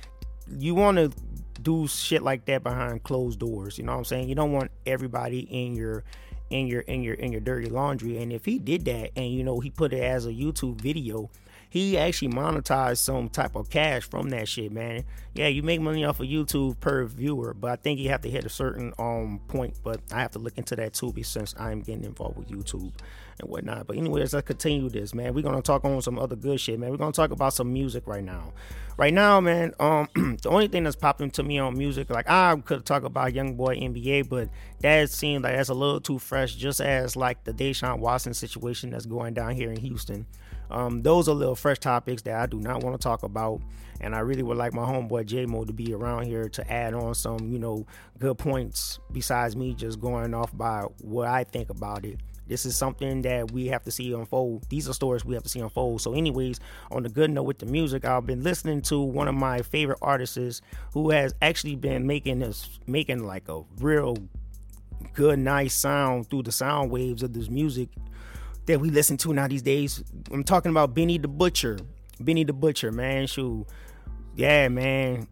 you 0.58 0.74
want 0.74 0.96
to 0.98 1.12
do 1.60 1.86
shit 1.86 2.22
like 2.22 2.44
that 2.46 2.62
behind 2.62 3.02
closed 3.02 3.40
doors. 3.40 3.78
You 3.78 3.84
know 3.84 3.92
what 3.92 3.98
I'm 3.98 4.04
saying? 4.04 4.28
You 4.28 4.34
don't 4.34 4.52
want 4.52 4.70
everybody 4.86 5.40
in 5.40 5.74
your 5.74 6.04
in 6.50 6.66
your 6.66 6.80
in 6.82 7.02
your 7.02 7.14
in 7.14 7.32
your 7.32 7.40
dirty 7.40 7.68
laundry. 7.68 8.18
And 8.18 8.32
if 8.32 8.44
he 8.44 8.58
did 8.58 8.84
that 8.84 9.10
and 9.16 9.32
you 9.32 9.42
know 9.42 9.60
he 9.60 9.70
put 9.70 9.92
it 9.92 10.02
as 10.02 10.26
a 10.26 10.30
YouTube 10.30 10.80
video, 10.80 11.30
he 11.70 11.96
actually 11.96 12.32
monetized 12.32 12.98
some 12.98 13.28
type 13.28 13.54
of 13.54 13.70
cash 13.70 14.02
from 14.02 14.30
that 14.30 14.48
shit, 14.48 14.72
man. 14.72 15.04
Yeah, 15.34 15.46
you 15.46 15.62
make 15.62 15.80
money 15.80 16.04
off 16.04 16.20
of 16.20 16.26
YouTube 16.26 16.80
per 16.80 17.04
viewer, 17.04 17.54
but 17.54 17.70
I 17.70 17.76
think 17.76 18.00
you 18.00 18.08
have 18.10 18.22
to 18.22 18.30
hit 18.30 18.44
a 18.44 18.50
certain 18.50 18.92
um 18.98 19.40
point. 19.48 19.78
But 19.82 20.00
I 20.12 20.20
have 20.20 20.32
to 20.32 20.40
look 20.40 20.58
into 20.58 20.76
that 20.76 20.92
too, 20.92 21.12
because 21.12 21.28
since 21.28 21.54
I'm 21.58 21.80
getting 21.80 22.04
involved 22.04 22.36
with 22.36 22.48
YouTube 22.48 22.92
and 23.40 23.48
whatnot. 23.48 23.86
But 23.86 23.96
anyways, 23.96 24.32
let's 24.32 24.46
continue 24.46 24.88
this, 24.88 25.14
man. 25.14 25.34
We're 25.34 25.42
gonna 25.42 25.62
talk 25.62 25.84
on 25.84 26.00
some 26.02 26.18
other 26.18 26.36
good 26.36 26.60
shit, 26.60 26.78
man. 26.78 26.90
We're 26.90 26.96
gonna 26.96 27.12
talk 27.12 27.30
about 27.30 27.54
some 27.54 27.72
music 27.72 28.06
right 28.06 28.24
now. 28.24 28.52
Right 28.96 29.14
now, 29.14 29.40
man, 29.40 29.72
um, 29.80 30.08
the 30.42 30.48
only 30.50 30.68
thing 30.68 30.84
that's 30.84 30.96
popping 30.96 31.30
to 31.32 31.42
me 31.42 31.58
on 31.58 31.76
music, 31.76 32.10
like 32.10 32.28
I 32.28 32.54
could 32.64 32.84
talk 32.84 33.02
about 33.04 33.32
Young 33.32 33.54
Boy 33.54 33.76
NBA, 33.76 34.28
but 34.28 34.48
that 34.80 35.10
seems 35.10 35.42
like 35.42 35.56
that's 35.56 35.70
a 35.70 35.74
little 35.74 36.00
too 36.00 36.18
fresh, 36.18 36.54
just 36.54 36.80
as 36.80 37.16
like 37.16 37.44
the 37.44 37.52
Deshaun 37.52 37.98
Watson 37.98 38.34
situation 38.34 38.90
that's 38.90 39.06
going 39.06 39.34
down 39.34 39.54
here 39.54 39.70
in 39.70 39.80
Houston. 39.80 40.26
Um, 40.70 41.02
those 41.02 41.28
are 41.28 41.34
little 41.34 41.56
fresh 41.56 41.78
topics 41.78 42.22
that 42.22 42.38
I 42.38 42.46
do 42.46 42.60
not 42.60 42.82
want 42.82 43.00
to 43.00 43.02
talk 43.02 43.22
about. 43.22 43.60
And 44.00 44.14
I 44.14 44.20
really 44.20 44.42
would 44.42 44.56
like 44.56 44.72
my 44.72 44.84
homeboy 44.84 45.26
J 45.26 45.44
Mo 45.44 45.64
to 45.64 45.72
be 45.72 45.92
around 45.92 46.24
here 46.24 46.48
to 46.48 46.72
add 46.72 46.94
on 46.94 47.14
some, 47.14 47.52
you 47.52 47.58
know, 47.58 47.86
good 48.18 48.38
points 48.38 48.98
besides 49.12 49.56
me 49.56 49.74
just 49.74 50.00
going 50.00 50.32
off 50.32 50.56
by 50.56 50.84
what 51.00 51.28
I 51.28 51.44
think 51.44 51.68
about 51.70 52.04
it. 52.06 52.18
This 52.50 52.66
is 52.66 52.74
something 52.74 53.22
that 53.22 53.52
we 53.52 53.68
have 53.68 53.84
to 53.84 53.92
see 53.92 54.12
unfold. 54.12 54.68
These 54.68 54.88
are 54.88 54.92
stories 54.92 55.24
we 55.24 55.34
have 55.34 55.44
to 55.44 55.48
see 55.48 55.60
unfold. 55.60 56.00
So, 56.00 56.14
anyways, 56.14 56.58
on 56.90 57.04
the 57.04 57.08
good 57.08 57.30
note 57.30 57.44
with 57.44 57.60
the 57.60 57.66
music, 57.66 58.04
I've 58.04 58.26
been 58.26 58.42
listening 58.42 58.82
to 58.82 59.00
one 59.00 59.28
of 59.28 59.36
my 59.36 59.62
favorite 59.62 60.00
artists 60.02 60.60
who 60.92 61.10
has 61.10 61.32
actually 61.40 61.76
been 61.76 62.08
making 62.08 62.40
this, 62.40 62.80
making 62.88 63.22
like 63.22 63.48
a 63.48 63.62
real 63.78 64.16
good, 65.12 65.38
nice 65.38 65.74
sound 65.74 66.28
through 66.28 66.42
the 66.42 66.50
sound 66.50 66.90
waves 66.90 67.22
of 67.22 67.34
this 67.34 67.48
music 67.48 67.88
that 68.66 68.80
we 68.80 68.90
listen 68.90 69.16
to 69.18 69.32
now 69.32 69.46
these 69.46 69.62
days. 69.62 70.02
I'm 70.32 70.42
talking 70.42 70.70
about 70.70 70.92
Benny 70.92 71.18
the 71.18 71.28
Butcher. 71.28 71.78
Benny 72.18 72.42
the 72.42 72.52
Butcher, 72.52 72.90
man. 72.90 73.28
Shoot. 73.28 73.64
Yeah, 74.34 74.66
man. 74.66 75.28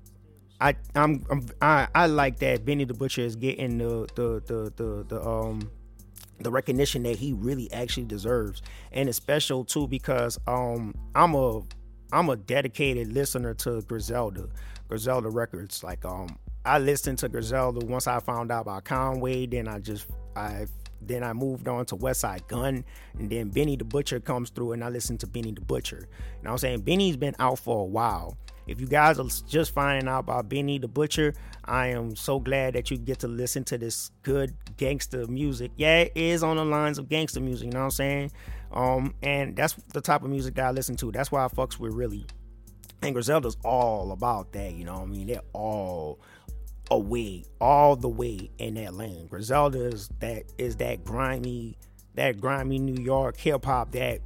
I 0.60 0.76
I'm, 0.94 1.26
I'm 1.28 1.48
I, 1.60 1.88
I 1.92 2.06
like 2.06 2.38
that 2.38 2.64
Benny 2.64 2.84
the 2.84 2.94
Butcher 2.94 3.22
is 3.22 3.34
getting 3.34 3.78
the 3.78 4.06
the 4.14 4.40
the 4.46 4.72
the, 4.76 5.04
the 5.08 5.28
um 5.28 5.68
the 6.40 6.50
recognition 6.50 7.02
that 7.04 7.16
he 7.16 7.32
really 7.32 7.70
actually 7.72 8.06
deserves. 8.06 8.62
And 8.92 9.08
it's 9.08 9.16
special 9.16 9.64
too 9.64 9.88
because 9.88 10.38
um 10.46 10.94
I'm 11.14 11.34
a 11.34 11.62
I'm 12.12 12.30
a 12.30 12.36
dedicated 12.36 13.12
listener 13.12 13.54
to 13.54 13.82
Griselda. 13.82 14.48
Griselda 14.88 15.28
Records. 15.30 15.82
Like 15.82 16.04
um 16.04 16.38
I 16.64 16.78
listened 16.78 17.18
to 17.20 17.28
Griselda 17.28 17.84
once 17.86 18.06
I 18.06 18.20
found 18.20 18.52
out 18.52 18.62
about 18.62 18.84
Conway, 18.84 19.46
then 19.46 19.68
I 19.68 19.78
just 19.78 20.06
I 20.36 20.66
then 21.00 21.22
I 21.22 21.32
moved 21.32 21.68
on 21.68 21.86
to 21.86 21.96
Westside 21.96 22.46
Gun, 22.48 22.84
and 23.18 23.30
then 23.30 23.48
Benny 23.50 23.76
the 23.76 23.84
Butcher 23.84 24.20
comes 24.20 24.50
through, 24.50 24.72
and 24.72 24.82
I 24.82 24.88
listen 24.88 25.16
to 25.18 25.26
Benny 25.26 25.52
the 25.52 25.60
Butcher. 25.60 26.08
And 26.40 26.48
I'm 26.48 26.58
saying 26.58 26.80
Benny's 26.80 27.16
been 27.16 27.36
out 27.38 27.58
for 27.58 27.80
a 27.80 27.84
while. 27.84 28.36
If 28.68 28.82
you 28.82 28.86
guys 28.86 29.18
are 29.18 29.26
just 29.48 29.72
finding 29.72 30.08
out 30.08 30.20
about 30.20 30.48
Benny 30.50 30.78
the 30.78 30.88
Butcher, 30.88 31.34
I 31.64 31.88
am 31.88 32.14
so 32.14 32.38
glad 32.38 32.74
that 32.74 32.90
you 32.90 32.98
get 32.98 33.18
to 33.20 33.28
listen 33.28 33.64
to 33.64 33.78
this 33.78 34.10
good 34.22 34.54
gangster 34.76 35.26
music. 35.26 35.72
Yeah, 35.76 36.00
it 36.00 36.12
is 36.14 36.42
on 36.42 36.56
the 36.56 36.64
lines 36.66 36.98
of 36.98 37.08
gangster 37.08 37.40
music, 37.40 37.66
you 37.66 37.72
know 37.72 37.80
what 37.80 37.84
I'm 37.86 37.90
saying? 37.92 38.32
Um, 38.70 39.14
and 39.22 39.56
that's 39.56 39.72
the 39.94 40.02
type 40.02 40.22
of 40.22 40.28
music 40.28 40.54
that 40.56 40.66
I 40.66 40.70
listen 40.70 40.96
to. 40.96 41.10
That's 41.10 41.32
why 41.32 41.44
I 41.44 41.48
fucks 41.48 41.78
with 41.78 41.94
really. 41.94 42.26
And 43.00 43.14
Griselda's 43.14 43.56
all 43.64 44.12
about 44.12 44.52
that, 44.52 44.74
you 44.74 44.84
know 44.84 44.94
what 44.94 45.02
I 45.02 45.06
mean? 45.06 45.28
They're 45.28 45.40
all 45.54 46.20
away, 46.90 47.44
all 47.60 47.96
the 47.96 48.08
way 48.08 48.50
in 48.58 48.74
that 48.74 48.92
lane. 48.92 49.28
Griselda 49.28 49.86
is 49.86 50.10
that 50.20 50.44
is 50.58 50.76
that 50.76 51.04
grimy, 51.04 51.78
that 52.14 52.40
grimy 52.40 52.78
New 52.78 53.02
York 53.02 53.38
hip 53.38 53.64
hop 53.64 53.92
that 53.92 54.20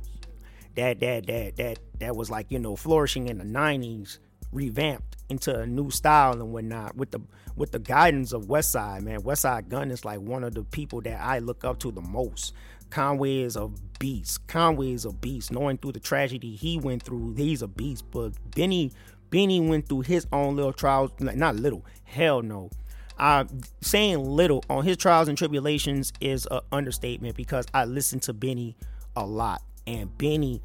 that 0.75 1.01
that 1.01 1.27
that 1.27 1.57
that 1.57 1.79
that 2.01 2.17
was 2.17 2.31
like 2.31 2.51
you 2.51 2.59
know 2.59 2.77
flourishing 2.77 3.29
in 3.29 3.39
the 3.39 3.45
'90s, 3.45 4.19
revamped 4.53 5.17
into 5.29 5.59
a 5.59 5.67
new 5.67 5.91
style 5.91 6.33
and 6.33 6.53
whatnot 6.53 6.97
with 6.97 7.11
the 7.11 7.21
with 7.57 7.73
the 7.73 7.79
guidance 7.79 8.33
of 8.33 8.47
Westside. 8.47 9.03
Man, 9.03 9.23
Westside 9.23 9.69
Gun 9.69 9.91
is 9.91 10.05
like 10.05 10.21
one 10.21 10.45
of 10.45 10.55
the 10.55 10.65
people 10.65 11.01
that 11.03 11.21
I 11.21 11.39
look 11.39 11.65
up 11.65 11.79
to 11.81 11.91
the 11.91 12.01
most. 12.01 12.55
Conway 12.91 13.39
is 13.39 13.57
a 13.57 13.71
beast. 13.99 14.47
Conway 14.49 14.93
is 14.93 15.05
a 15.05 15.13
beast. 15.13 15.51
Knowing 15.51 15.79
through 15.79 15.93
the 15.93 16.01
tragedy 16.01 16.55
he 16.55 16.79
went 16.79 17.03
through, 17.03 17.35
he's 17.35 17.63
a 17.63 17.69
beast. 17.69 18.11
But 18.11 18.33
Benny 18.55 18.93
Benny 19.31 19.61
went 19.61 19.89
through 19.89 20.03
his 20.03 20.27
own 20.31 20.57
little 20.57 20.75
trials, 20.75 21.11
not 21.19 21.57
little, 21.57 21.85
hell 22.05 22.43
no. 22.43 22.71
Uh, 23.19 23.45
saying 23.81 24.23
little 24.23 24.63
on 24.69 24.85
his 24.85 24.97
trials 24.97 25.29
and 25.29 25.39
tribulations 25.39 26.13
is 26.21 26.47
an 26.51 26.61
understatement 26.71 27.37
because 27.37 27.67
I 27.73 27.87
listen 27.87 28.21
to 28.21 28.35
Benny 28.35 28.77
a 29.17 29.25
lot. 29.25 29.63
And 29.87 30.17
Benny, 30.19 30.61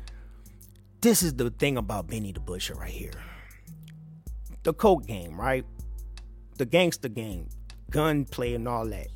this 1.02 1.24
is 1.24 1.36
the 1.36 1.50
thing 1.50 1.78
about 1.78 2.08
Benny 2.08 2.34
the 2.34 2.40
Butcher 2.40 2.76
right 2.76 2.92
here. 2.92 3.12
The 4.68 4.74
coke 4.74 5.08
game, 5.08 5.40
right? 5.40 5.64
The 6.58 6.66
gangster 6.66 7.08
game, 7.08 7.48
gunplay 7.90 8.54
and 8.54 8.68
all 8.68 8.86
that. 8.88 9.08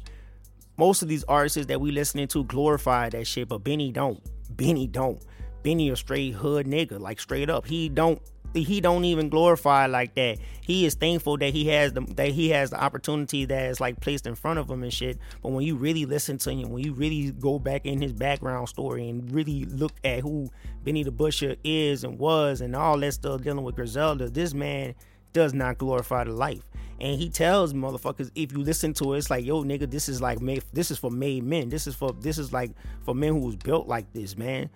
Most 0.78 1.02
of 1.02 1.10
these 1.10 1.26
artists 1.26 1.66
that 1.66 1.82
we 1.82 1.92
listening 1.92 2.30
to 2.30 2.46
glorify 2.46 3.10
that 3.10 3.28
shit, 3.28 3.50
but 3.50 3.58
Benny 3.58 3.92
don't. 3.92 4.22
Benny 4.56 4.88
don't. 4.88 5.22
Benny 5.62 5.90
a 5.90 5.98
straight 5.98 6.36
hood 6.36 6.68
nigga, 6.68 7.02
like 7.02 7.20
straight 7.20 7.50
up. 7.50 7.68
He 7.68 7.90
don't 7.90 8.22
he 8.54 8.80
don't 8.80 9.04
even 9.04 9.28
glorify 9.28 9.88
like 9.88 10.16
that. 10.16 10.38
He 10.62 10.86
is 10.86 10.94
thankful 10.94 11.38
that 11.40 11.54
he 11.54 11.68
has 11.68 11.92
the 11.92 12.00
that 12.16 12.30
he 12.30 12.48
has 12.52 12.70
the 12.70 12.82
opportunity 12.82 13.44
that 13.44 13.72
is 13.72 13.82
like 13.82 14.00
placed 14.00 14.28
in 14.28 14.36
front 14.36 14.58
of 14.58 14.70
him 14.70 14.84
and 14.84 14.94
shit. 14.94 15.18
But 15.44 15.52
when 15.52 15.66
you 15.66 15.76
really 15.76 16.06
listen 16.06 16.38
to 16.38 16.52
him, 16.52 16.70
when 16.70 16.82
you 16.82 16.94
really 16.94 17.32
go 17.32 17.60
back 17.60 17.86
in 17.86 18.02
his 18.02 18.14
background 18.14 18.70
story 18.70 19.10
and 19.10 19.30
really 19.34 19.66
look 19.66 19.96
at 20.06 20.22
who 20.22 20.50
Benny 20.86 21.04
the 21.04 21.12
Butcher 21.12 21.58
is 21.66 22.06
and 22.06 22.18
was 22.18 22.62
and 22.62 22.74
all 22.74 22.98
that 23.00 23.12
stuff 23.12 23.42
dealing 23.42 23.66
with 23.66 23.76
Griselda, 23.76 24.30
this 24.30 24.54
man 24.54 24.96
does 25.34 25.54
not 25.54 25.78
glorify 25.78 26.24
the 26.24 26.32
life. 26.32 26.64
And 27.00 27.20
he 27.20 27.30
tells 27.30 27.74
motherfuckers, 27.74 28.30
if 28.36 28.52
you 28.52 28.60
listen 28.60 28.94
to 28.96 29.14
it, 29.14 29.18
it's 29.18 29.32
like, 29.32 29.44
yo, 29.44 29.64
nigga, 29.64 29.90
this 29.90 30.08
is 30.08 30.22
like 30.22 30.40
made, 30.40 30.64
this 30.72 30.92
is 30.92 31.00
for 31.00 31.10
made 31.10 31.44
men. 31.44 31.70
This 31.70 31.88
is 31.88 31.96
for 31.96 32.12
this 32.12 32.38
is 32.38 32.54
like 32.54 32.72
for 33.04 33.16
men 33.16 33.34
who 33.34 33.40
was 33.40 33.56
built 33.56 33.88
like 33.88 34.14
this, 34.14 34.38
man. 34.38 34.70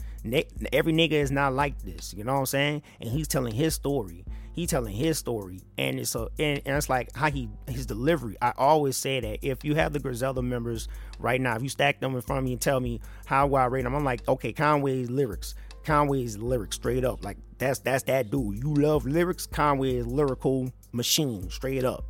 Every 0.74 0.92
nigga 0.92 1.12
is 1.12 1.30
not 1.30 1.54
like 1.54 1.80
this. 1.84 2.16
You 2.16 2.24
know 2.24 2.34
what 2.34 2.40
I'm 2.40 2.46
saying? 2.48 2.82
And 3.00 3.12
he's 3.12 3.28
telling 3.28 3.54
his 3.54 3.76
story. 3.76 4.26
He 4.54 4.66
telling 4.68 4.96
his 4.96 5.18
story, 5.18 5.60
and 5.78 6.00
it's 6.00 6.16
a 6.16 6.30
and, 6.40 6.62
and 6.66 6.78
it's 6.78 6.90
like 6.90 7.14
how 7.14 7.30
he 7.30 7.50
his 7.68 7.86
delivery. 7.86 8.38
I 8.42 8.54
always 8.58 8.96
say 8.96 9.20
that 9.20 9.46
if 9.46 9.66
you 9.66 9.76
have 9.76 9.92
the 9.92 10.00
Griselda 10.00 10.42
members 10.42 10.88
right 11.20 11.42
now, 11.42 11.58
if 11.58 11.62
you 11.62 11.68
stack 11.68 12.00
them 12.00 12.16
in 12.16 12.22
front 12.22 12.40
of 12.40 12.46
me 12.46 12.54
and 12.54 12.62
tell 12.62 12.80
me 12.80 13.02
how 13.26 13.54
I 13.54 13.66
rate 13.66 13.84
them, 13.84 13.94
I'm 13.94 14.06
like, 14.06 14.26
okay, 14.30 14.54
Conway's 14.54 15.10
lyrics. 15.10 15.56
Conway's 15.86 16.38
lyrics 16.38 16.76
straight 16.76 17.06
up. 17.06 17.24
Like 17.24 17.38
that's 17.58 17.80
that's 17.80 18.04
that 18.04 18.32
dude. 18.32 18.64
You 18.64 18.74
love 18.74 19.06
lyrics, 19.06 19.48
Conway 19.48 19.96
is 19.96 20.08
lyrical 20.08 20.72
machine, 20.92 21.50
straight 21.50 21.84
up 21.84 22.06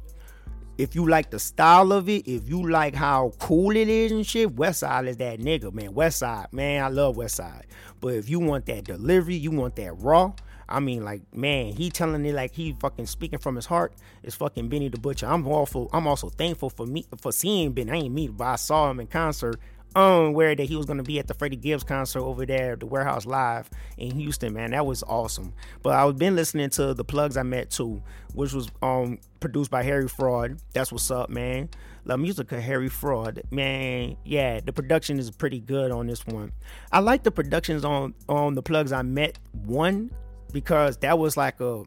if 0.77 0.93
you 0.93 1.07
like 1.07 1.29
the 1.29 1.39
style 1.39 1.91
of 1.91 2.09
it, 2.09 2.27
if 2.27 2.49
you 2.49 2.69
like 2.69 2.95
how 2.95 3.31
cool 3.39 3.75
it 3.75 3.87
is 3.87 4.11
and 4.11 4.25
shit, 4.25 4.55
Westside 4.55 5.07
is 5.07 5.17
that 5.17 5.39
nigga, 5.39 5.73
man. 5.73 5.93
Westside, 5.93 6.51
man, 6.51 6.83
I 6.83 6.87
love 6.89 7.15
Westside. 7.15 7.63
But 8.01 8.15
if 8.15 8.29
you 8.29 8.39
want 8.39 8.65
that 8.65 8.83
delivery, 8.83 9.35
you 9.35 9.51
want 9.51 9.75
that 9.77 9.93
raw. 9.93 10.33
I 10.67 10.79
mean, 10.79 11.05
like, 11.05 11.21
man, 11.33 11.73
he 11.73 11.89
telling 11.91 12.25
it 12.25 12.33
like 12.33 12.53
he 12.53 12.75
fucking 12.79 13.05
speaking 13.05 13.39
from 13.39 13.55
his 13.55 13.67
heart. 13.67 13.93
It's 14.23 14.35
fucking 14.35 14.67
Benny 14.67 14.89
the 14.89 14.97
Butcher. 14.97 15.27
I'm 15.27 15.47
awful. 15.47 15.89
I'm 15.93 16.07
also 16.07 16.29
thankful 16.29 16.71
for 16.71 16.85
me 16.87 17.05
for 17.21 17.31
seeing 17.31 17.71
Benny. 17.71 17.91
I 17.91 17.95
ain't 17.95 18.13
meet, 18.13 18.35
but 18.35 18.45
I 18.45 18.55
saw 18.55 18.89
him 18.89 18.99
in 18.99 19.07
concert 19.07 19.59
unaware 19.95 20.55
that 20.55 20.65
he 20.65 20.75
was 20.75 20.85
going 20.85 20.97
to 20.97 21.03
be 21.03 21.19
at 21.19 21.27
the 21.27 21.33
Freddie 21.33 21.55
Gibbs 21.55 21.83
concert 21.83 22.19
over 22.21 22.45
there 22.45 22.73
at 22.73 22.79
the 22.79 22.85
Warehouse 22.85 23.25
Live 23.25 23.69
in 23.97 24.19
Houston, 24.19 24.53
man. 24.53 24.71
That 24.71 24.85
was 24.85 25.03
awesome. 25.03 25.53
But 25.81 25.93
I've 25.93 26.17
been 26.17 26.35
listening 26.35 26.69
to 26.71 26.93
the 26.93 27.03
plugs 27.03 27.37
I 27.37 27.43
met 27.43 27.69
too, 27.69 28.03
which 28.33 28.53
was 28.53 28.69
um 28.81 29.19
produced 29.39 29.71
by 29.71 29.83
Harry 29.83 30.07
Fraud. 30.07 30.59
That's 30.73 30.91
what's 30.91 31.09
up, 31.11 31.29
man. 31.29 31.69
La 32.05 32.17
Musica 32.17 32.61
Harry 32.61 32.89
Fraud, 32.89 33.41
man. 33.49 34.17
Yeah, 34.23 34.59
the 34.59 34.71
production 34.71 35.17
is 35.17 35.31
pretty 35.31 35.59
good 35.59 35.91
on 35.91 36.07
this 36.07 36.25
one. 36.27 36.51
I 36.91 36.99
like 36.99 37.23
the 37.23 37.31
productions 37.31 37.83
on 37.83 38.13
on 38.29 38.53
the 38.53 38.61
plugs 38.61 38.91
I 38.91 39.01
met 39.01 39.39
one 39.65 40.11
because 40.51 40.97
that 40.97 41.17
was 41.17 41.35
like 41.35 41.59
a 41.61 41.83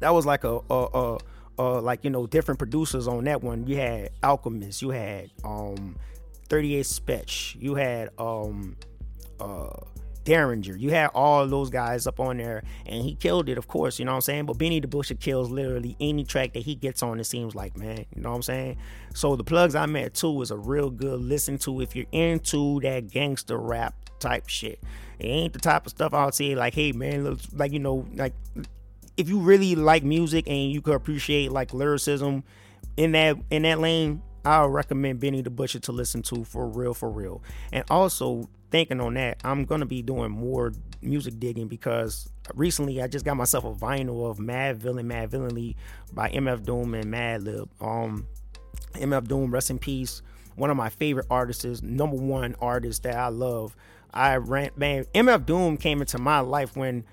that 0.00 0.12
was 0.12 0.26
like 0.26 0.44
a, 0.44 0.60
a, 0.68 0.74
a 0.74 1.18
uh, 1.58 1.80
like 1.80 2.04
you 2.04 2.10
know 2.10 2.26
different 2.26 2.58
producers 2.58 3.06
on 3.08 3.24
that 3.24 3.42
one. 3.42 3.66
You 3.66 3.76
had 3.76 4.10
Alchemist, 4.22 4.82
you 4.82 4.90
had 4.90 5.30
um 5.44 5.96
38 6.52 6.84
Spesh, 6.84 7.56
you 7.58 7.76
had 7.76 8.10
um 8.18 8.76
uh 9.40 9.70
Daringer, 10.26 10.78
you 10.78 10.90
had 10.90 11.06
all 11.14 11.46
those 11.46 11.70
guys 11.70 12.06
up 12.06 12.20
on 12.20 12.36
there, 12.36 12.62
and 12.84 13.02
he 13.02 13.14
killed 13.14 13.48
it, 13.48 13.56
of 13.56 13.68
course, 13.68 13.98
you 13.98 14.04
know 14.04 14.12
what 14.12 14.16
I'm 14.16 14.20
saying? 14.20 14.44
But 14.44 14.58
Benny 14.58 14.78
the 14.78 14.86
Butcher 14.86 15.14
kills 15.14 15.50
literally 15.50 15.96
any 15.98 16.24
track 16.24 16.52
that 16.52 16.62
he 16.62 16.74
gets 16.74 17.02
on, 17.02 17.18
it 17.18 17.24
seems 17.24 17.54
like, 17.54 17.78
man, 17.78 18.04
you 18.14 18.20
know 18.20 18.28
what 18.28 18.36
I'm 18.36 18.42
saying? 18.42 18.76
So 19.14 19.34
the 19.34 19.42
plugs 19.42 19.74
I 19.74 19.86
met 19.86 20.12
too 20.12 20.42
is 20.42 20.50
a 20.50 20.58
real 20.58 20.90
good 20.90 21.22
listen 21.22 21.56
to 21.60 21.80
if 21.80 21.96
you're 21.96 22.04
into 22.12 22.80
that 22.80 23.08
gangster 23.08 23.56
rap 23.56 23.94
type 24.20 24.46
shit. 24.46 24.78
It 25.20 25.28
ain't 25.28 25.54
the 25.54 25.58
type 25.58 25.86
of 25.86 25.90
stuff 25.92 26.12
I'll 26.12 26.32
say 26.32 26.54
like, 26.54 26.74
hey 26.74 26.92
man, 26.92 27.38
like 27.54 27.72
you 27.72 27.78
know, 27.78 28.06
like 28.14 28.34
if 29.16 29.26
you 29.26 29.38
really 29.38 29.74
like 29.74 30.04
music 30.04 30.46
and 30.48 30.70
you 30.70 30.82
could 30.82 30.96
appreciate 30.96 31.50
like 31.50 31.72
lyricism 31.72 32.44
in 32.98 33.12
that 33.12 33.38
in 33.50 33.62
that 33.62 33.80
lane, 33.80 34.20
I'll 34.44 34.68
recommend 34.68 35.20
Benny 35.20 35.42
the 35.42 35.50
Butcher 35.50 35.78
to 35.80 35.92
listen 35.92 36.22
to 36.22 36.44
for 36.44 36.66
real, 36.66 36.94
for 36.94 37.10
real. 37.10 37.42
And 37.72 37.84
also, 37.90 38.48
thinking 38.70 39.00
on 39.00 39.14
that, 39.14 39.38
I'm 39.44 39.64
gonna 39.64 39.86
be 39.86 40.02
doing 40.02 40.30
more 40.30 40.72
music 41.00 41.38
digging 41.38 41.68
because 41.68 42.28
recently 42.54 43.02
I 43.02 43.06
just 43.06 43.24
got 43.24 43.36
myself 43.36 43.64
a 43.64 43.72
vinyl 43.72 44.28
of 44.28 44.38
Madvillain, 44.38 45.04
Mad 45.04 45.30
Villainly 45.30 45.76
by 46.12 46.30
MF 46.30 46.64
Doom 46.64 46.94
and 46.94 47.12
Madlib. 47.12 47.68
Um, 47.80 48.26
MF 48.94 49.28
Doom, 49.28 49.52
rest 49.52 49.70
in 49.70 49.78
peace. 49.78 50.22
One 50.56 50.70
of 50.70 50.76
my 50.76 50.88
favorite 50.88 51.26
artists, 51.30 51.82
number 51.82 52.16
one 52.16 52.56
artist 52.60 53.04
that 53.04 53.16
I 53.16 53.28
love. 53.28 53.76
I 54.12 54.36
ran, 54.36 54.70
man, 54.76 55.04
MF 55.14 55.46
Doom 55.46 55.76
came 55.76 56.00
into 56.00 56.18
my 56.18 56.40
life 56.40 56.76
when, 56.76 57.04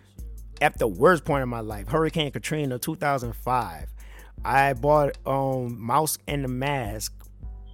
at 0.61 0.77
the 0.77 0.87
worst 0.87 1.23
point 1.23 1.43
in 1.43 1.49
my 1.49 1.61
life, 1.61 1.87
Hurricane 1.87 2.31
Katrina, 2.31 2.79
2005. 2.79 3.93
I 4.43 4.73
bought 4.73 5.17
um 5.25 5.81
Mouse 5.81 6.17
and 6.27 6.43
the 6.43 6.47
Mask 6.47 7.13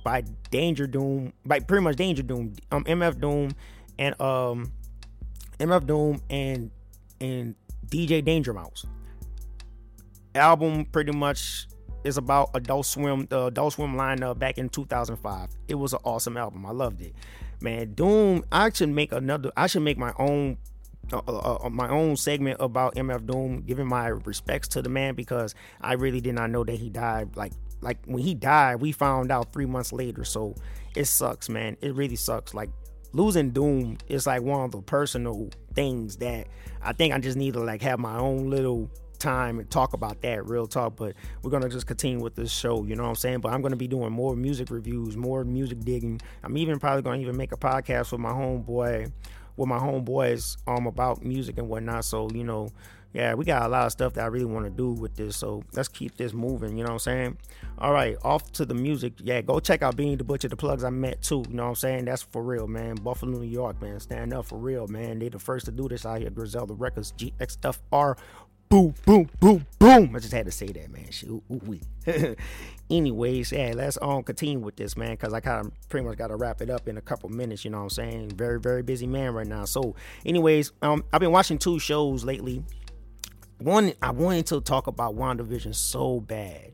by 0.06 0.24
Danger 0.52 0.86
Doom, 0.86 1.34
by 1.46 1.60
pretty 1.60 1.84
much 1.84 1.96
Danger 1.96 2.22
Doom, 2.22 2.54
um, 2.72 2.84
MF 2.86 3.20
Doom, 3.20 3.52
and 3.98 4.22
um, 4.22 4.72
MF 5.60 5.86
Doom 5.88 6.22
and 6.30 6.70
and 7.20 7.56
DJ 7.88 8.24
Danger 8.24 8.54
Mouse. 8.54 8.86
Album 10.36 10.86
pretty 10.86 11.12
much 11.12 11.68
is 12.04 12.18
about 12.18 12.52
Adult 12.54 12.86
Swim, 12.86 13.26
the 13.32 13.46
Adult 13.48 13.74
Swim 13.74 13.96
lineup 13.96 14.38
back 14.38 14.60
in 14.60 14.70
2005. 14.70 15.50
It 15.68 15.76
was 15.76 15.94
an 15.94 16.00
awesome 16.04 16.38
album. 16.38 16.68
I 16.68 16.72
loved 16.72 17.02
it, 17.02 17.16
man. 17.60 17.94
Doom. 17.96 18.46
I 18.52 18.70
should 18.70 18.90
make 18.90 19.12
another. 19.12 19.52
I 19.58 19.66
should 19.66 19.82
make 19.82 19.98
my 19.98 20.14
own 20.20 20.58
uh, 21.12 21.22
uh, 21.28 21.66
uh 21.66 21.70
my 21.72 21.90
own 21.90 22.16
segment 22.16 22.58
about 22.60 22.94
MF 22.94 23.26
Doom, 23.26 23.62
giving 23.62 23.88
my 23.88 24.10
respects 24.10 24.68
to 24.70 24.84
the 24.84 24.90
man 24.90 25.16
because 25.16 25.56
I 25.82 25.94
really 25.94 26.22
did 26.22 26.36
not 26.36 26.52
know 26.52 26.64
that 26.64 26.76
he 26.76 26.92
died 26.92 27.36
like 27.36 27.54
like 27.86 28.00
when 28.06 28.24
he 28.24 28.34
died, 28.34 28.78
we 28.82 28.92
found 28.92 29.32
out 29.32 29.54
three 29.54 29.68
months 29.68 29.94
later. 29.94 30.26
So 30.26 30.56
it 30.96 31.06
sucks, 31.06 31.48
man. 31.48 31.78
It 31.82 31.94
really 31.94 32.16
sucks. 32.16 32.54
Like 32.54 32.72
losing 33.14 33.52
Doom 33.52 34.00
is 34.10 34.26
like 34.28 34.42
one 34.42 34.66
of 34.66 34.72
the 34.72 34.82
personal 34.82 35.50
things 35.74 36.18
that 36.18 36.48
I 36.82 36.94
think 36.94 37.14
I 37.14 37.20
just 37.20 37.38
need 37.38 37.54
to 37.54 37.62
like 37.62 37.82
have 37.84 38.00
my 38.00 38.18
own 38.18 38.50
little 38.50 38.90
time 39.20 39.60
and 39.60 39.70
talk 39.70 39.94
about 39.94 40.22
that 40.22 40.46
real 40.46 40.68
talk 40.68 40.98
but 40.98 41.14
we're 41.42 41.50
gonna 41.50 41.70
just 41.70 41.88
continue 41.88 42.20
with 42.20 42.36
this 42.36 42.52
show 42.52 42.84
you 42.84 42.98
know 42.98 43.04
what 43.04 43.10
i'm 43.10 43.16
saying 43.16 43.40
but 43.40 43.52
i'm 43.54 43.62
gonna 43.62 43.76
be 43.76 43.88
doing 43.88 44.12
more 44.12 44.36
music 44.36 44.70
reviews 44.70 45.16
more 45.16 45.46
music 45.46 45.80
digging 45.80 46.20
i'm 46.44 46.58
even 46.58 46.78
probably 46.78 47.02
gonna 47.02 47.18
even 47.22 47.36
make 47.36 47.54
a 47.54 47.58
podcast 47.58 48.12
with 48.12 48.20
my 48.20 48.30
homeboy 48.30 49.10
with 49.56 49.70
my 49.70 49.80
homeboys 49.80 50.58
um 50.68 50.86
about 50.86 51.24
music 51.24 51.58
and 51.58 51.70
whatnot 51.70 52.04
so 52.04 52.30
you 52.36 52.44
know 52.44 52.70
yeah, 53.16 53.34
we 53.34 53.46
got 53.46 53.62
a 53.64 53.70
lot 53.70 53.86
of 53.86 53.94
stuff 53.94 54.14
that 54.16 54.26
I 54.26 54.28
really 54.28 54.44
want 54.44 54.66
to 54.66 54.70
do 54.70 54.92
with 54.92 55.16
this. 55.16 55.38
So 55.38 55.64
let's 55.72 55.88
keep 55.88 56.18
this 56.18 56.34
moving. 56.34 56.78
You 56.78 56.84
know 56.84 56.90
what 56.90 56.96
I'm 56.96 57.00
saying? 57.00 57.38
All 57.80 57.94
right, 57.94 58.18
off 58.24 58.52
to 58.54 58.66
the 58.66 58.74
music. 58.74 59.14
Yeah, 59.24 59.40
go 59.40 59.62
check 59.62 59.82
out 59.82 59.96
Benny 59.96 60.18
the 60.18 60.26
Butcher, 60.26 60.50
the 60.50 60.58
plugs 60.58 60.84
I 60.84 60.90
met 60.90 61.22
too. 61.22 61.46
You 61.48 61.56
know 61.56 61.64
what 61.64 61.70
I'm 61.70 61.76
saying? 61.76 62.06
That's 62.06 62.24
for 62.24 62.44
real, 62.44 62.68
man. 62.68 62.96
Buffalo, 62.96 63.40
New 63.40 63.48
York, 63.48 63.82
man. 63.82 64.02
Stand 64.02 64.34
up 64.34 64.46
for 64.46 64.58
real, 64.58 64.88
man. 64.88 65.20
They 65.20 65.30
the 65.30 65.40
first 65.40 65.66
to 65.68 65.72
do 65.72 65.88
this 65.88 66.06
out 66.06 66.20
here. 66.20 66.30
Griselda 66.30 66.74
Records, 66.74 67.14
GXFR. 67.14 68.18
Boom, 68.68 68.94
boom, 69.06 69.30
boom, 69.40 69.66
boom. 69.80 70.14
I 70.14 70.20
just 70.20 70.34
had 70.34 70.48
to 70.48 70.52
say 70.52 70.66
that, 70.66 70.92
man. 70.92 71.10
Shit, 71.10 72.38
Anyways, 72.90 73.52
yeah, 73.54 73.72
let's 73.74 73.98
um 74.02 74.24
continue 74.24 74.60
with 74.60 74.76
this, 74.76 74.98
man, 74.98 75.12
because 75.12 75.34
I 75.34 75.40
kind 75.40 75.66
of 75.66 75.72
pretty 75.88 76.06
much 76.06 76.18
got 76.18 76.28
to 76.28 76.36
wrap 76.36 76.62
it 76.62 76.70
up 76.70 76.90
in 76.90 76.98
a 76.98 77.02
couple 77.02 77.30
minutes. 77.30 77.64
You 77.64 77.72
know 77.72 77.78
what 77.78 77.84
I'm 77.84 77.90
saying? 77.92 78.32
Very, 78.32 78.60
very 78.60 78.84
busy 78.84 79.08
man 79.08 79.34
right 79.34 79.48
now. 79.48 79.64
So, 79.64 79.96
anyways, 80.26 80.74
um, 80.82 81.06
I've 81.14 81.22
been 81.22 81.32
watching 81.32 81.58
two 81.58 81.80
shows 81.80 82.26
lately 82.26 82.62
one 83.60 83.94
I 84.02 84.12
wanted 84.12 84.48
to 84.48 84.62
talk 84.62 84.88
about 84.88 85.16
WandaVision 85.16 85.76
so 85.76 86.20
bad. 86.20 86.74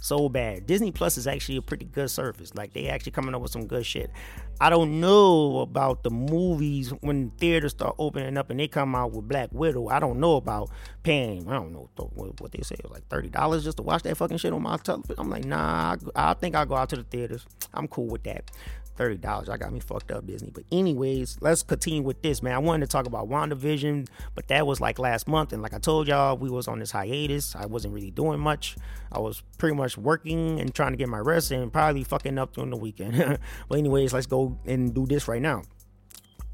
So 0.00 0.28
bad. 0.28 0.66
Disney 0.66 0.92
Plus 0.92 1.18
is 1.18 1.26
actually 1.26 1.56
a 1.56 1.62
pretty 1.62 1.84
good 1.84 2.08
service. 2.08 2.54
Like 2.54 2.72
they 2.72 2.86
actually 2.86 3.10
coming 3.12 3.34
up 3.34 3.42
with 3.42 3.50
some 3.50 3.66
good 3.66 3.84
shit. 3.84 4.12
I 4.60 4.70
don't 4.70 5.00
know 5.00 5.58
about 5.58 6.04
the 6.04 6.10
movies 6.10 6.90
when 7.00 7.30
theaters 7.30 7.72
start 7.72 7.96
opening 7.98 8.36
up 8.36 8.48
and 8.50 8.60
they 8.60 8.68
come 8.68 8.94
out 8.94 9.10
with 9.12 9.26
Black 9.26 9.48
Widow. 9.50 9.88
I 9.88 9.98
don't 9.98 10.20
know 10.20 10.36
about 10.36 10.70
paying. 11.02 11.48
I 11.48 11.54
don't 11.54 11.72
know 11.72 11.90
what 11.96 12.52
they 12.52 12.62
say 12.62 12.76
like 12.88 13.08
thirty 13.08 13.28
dollars 13.28 13.64
just 13.64 13.78
to 13.78 13.82
watch 13.82 14.04
that 14.04 14.16
fucking 14.16 14.36
shit 14.36 14.52
on 14.52 14.62
my 14.62 14.76
television. 14.76 15.16
I'm 15.18 15.30
like, 15.30 15.44
nah. 15.44 15.96
I 16.14 16.34
think 16.34 16.54
I'll 16.54 16.66
go 16.66 16.76
out 16.76 16.90
to 16.90 16.96
the 16.96 17.02
theaters. 17.02 17.44
I'm 17.74 17.88
cool 17.88 18.06
with 18.06 18.22
that. 18.22 18.52
$30. 18.98 19.48
I 19.48 19.56
got 19.56 19.72
me 19.72 19.80
fucked 19.80 20.10
up, 20.10 20.26
Disney. 20.26 20.50
But, 20.50 20.64
anyways, 20.72 21.38
let's 21.40 21.62
continue 21.62 22.02
with 22.02 22.20
this, 22.22 22.42
man. 22.42 22.54
I 22.54 22.58
wanted 22.58 22.86
to 22.86 22.92
talk 22.92 23.06
about 23.06 23.28
WandaVision, 23.28 24.08
but 24.34 24.48
that 24.48 24.66
was 24.66 24.80
like 24.80 24.98
last 24.98 25.28
month. 25.28 25.52
And 25.52 25.62
like 25.62 25.72
I 25.72 25.78
told 25.78 26.08
y'all, 26.08 26.36
we 26.36 26.50
was 26.50 26.68
on 26.68 26.78
this 26.80 26.90
hiatus. 26.90 27.54
I 27.54 27.66
wasn't 27.66 27.94
really 27.94 28.10
doing 28.10 28.40
much. 28.40 28.76
I 29.12 29.20
was 29.20 29.42
pretty 29.56 29.76
much 29.76 29.96
working 29.96 30.60
and 30.60 30.74
trying 30.74 30.92
to 30.92 30.96
get 30.96 31.08
my 31.08 31.18
rest 31.18 31.50
and 31.50 31.72
probably 31.72 32.04
fucking 32.04 32.38
up 32.38 32.54
during 32.54 32.70
the 32.70 32.76
weekend. 32.76 33.38
but, 33.68 33.78
anyways, 33.78 34.12
let's 34.12 34.26
go 34.26 34.58
and 34.66 34.94
do 34.94 35.06
this 35.06 35.28
right 35.28 35.42
now. 35.42 35.62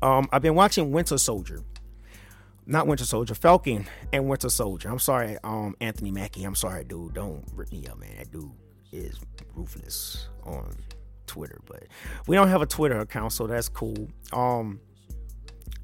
Um, 0.03 0.29
I've 0.31 0.43
been 0.43 0.55
watching 0.55 0.93
Winter 0.93 1.19
Soldier. 1.19 1.63
Not 2.67 2.87
Winter 2.87 3.05
Soldier, 3.05 3.35
Falcon 3.35 3.87
and 4.13 4.27
Winter 4.27 4.49
Soldier. 4.49 4.89
I'm 4.89 4.99
sorry, 4.99 5.37
um, 5.45 5.77
Anthony 5.81 6.11
Mackie. 6.11 6.45
I'm 6.45 6.55
sorry, 6.55 6.85
dude. 6.85 7.15
Don't 7.15 7.45
rip 7.55 7.71
me 7.71 7.87
up, 7.87 7.99
man. 7.99 8.17
That 8.17 8.33
dude 8.33 8.51
is 8.91 9.21
ruthless 9.55 10.29
on 10.45 10.75
Twitter, 11.27 11.61
but 11.67 11.85
we 12.27 12.37
don't 12.37 12.49
have 12.49 12.63
a 12.63 12.67
Twitter 12.67 12.99
account, 12.99 13.33
so 13.33 13.47
that's 13.47 13.69
cool. 13.69 14.09
Um, 14.33 14.81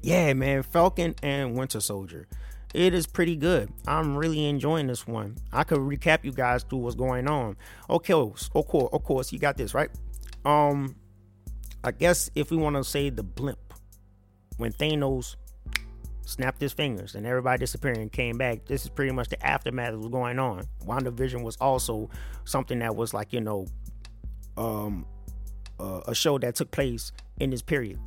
yeah, 0.01 0.33
man, 0.33 0.63
Falcon 0.63 1.15
and 1.21 1.55
Winter 1.55 1.79
Soldier. 1.79 2.27
It 2.73 2.93
is 2.93 3.05
pretty 3.05 3.35
good. 3.35 3.71
I'm 3.85 4.15
really 4.15 4.45
enjoying 4.45 4.87
this 4.87 5.05
one. 5.05 5.37
I 5.51 5.63
could 5.63 5.79
recap 5.79 6.23
you 6.23 6.31
guys 6.31 6.63
through 6.63 6.79
what's 6.79 6.95
going 6.95 7.27
on. 7.27 7.57
Okay, 7.89 8.13
of 8.13 8.37
course, 8.67 8.89
of 8.93 9.03
course, 9.03 9.33
you 9.33 9.39
got 9.39 9.57
this 9.57 9.73
right. 9.73 9.89
Um, 10.45 10.95
I 11.83 11.91
guess 11.91 12.31
if 12.33 12.49
we 12.49 12.57
want 12.57 12.77
to 12.77 12.83
say 12.83 13.09
the 13.09 13.23
blip, 13.23 13.73
when 14.57 14.71
Thanos 14.71 15.35
snapped 16.25 16.61
his 16.61 16.71
fingers 16.73 17.15
and 17.15 17.25
everybody 17.25 17.59
disappeared 17.59 17.97
and 17.97 18.11
came 18.11 18.37
back. 18.37 18.65
This 18.65 18.83
is 18.83 18.89
pretty 18.89 19.11
much 19.11 19.29
the 19.29 19.45
aftermath 19.45 19.91
that 19.91 19.97
was 19.97 20.07
going 20.07 20.39
on. 20.39 20.63
WandaVision 20.85 21.43
was 21.43 21.57
also 21.57 22.09
something 22.45 22.79
that 22.79 22.95
was 22.95 23.13
like, 23.13 23.33
you 23.33 23.41
know, 23.41 23.67
um 24.57 25.05
uh, 25.81 26.01
a 26.07 26.15
show 26.15 26.37
that 26.39 26.55
took 26.55 26.71
place 26.71 27.11
in 27.39 27.49
this 27.49 27.61
period. 27.61 27.99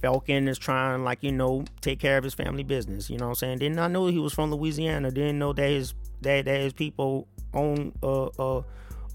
Falcon 0.00 0.48
is 0.48 0.58
trying, 0.58 1.02
like, 1.02 1.22
you 1.22 1.32
know, 1.32 1.64
take 1.80 1.98
care 1.98 2.18
of 2.18 2.24
his 2.24 2.34
family 2.34 2.62
business. 2.62 3.08
You 3.08 3.16
know 3.16 3.26
what 3.26 3.30
I'm 3.30 3.36
saying? 3.36 3.58
Didn't 3.58 3.78
I 3.78 3.88
know 3.88 4.06
he 4.06 4.18
was 4.18 4.34
from 4.34 4.52
Louisiana? 4.52 5.10
Didn't 5.10 5.38
know 5.38 5.52
that 5.54 5.68
his 5.68 5.94
that, 6.20 6.44
that 6.44 6.60
his 6.60 6.72
people 6.74 7.26
own 7.54 7.92
a, 8.02 8.28
a 8.38 8.64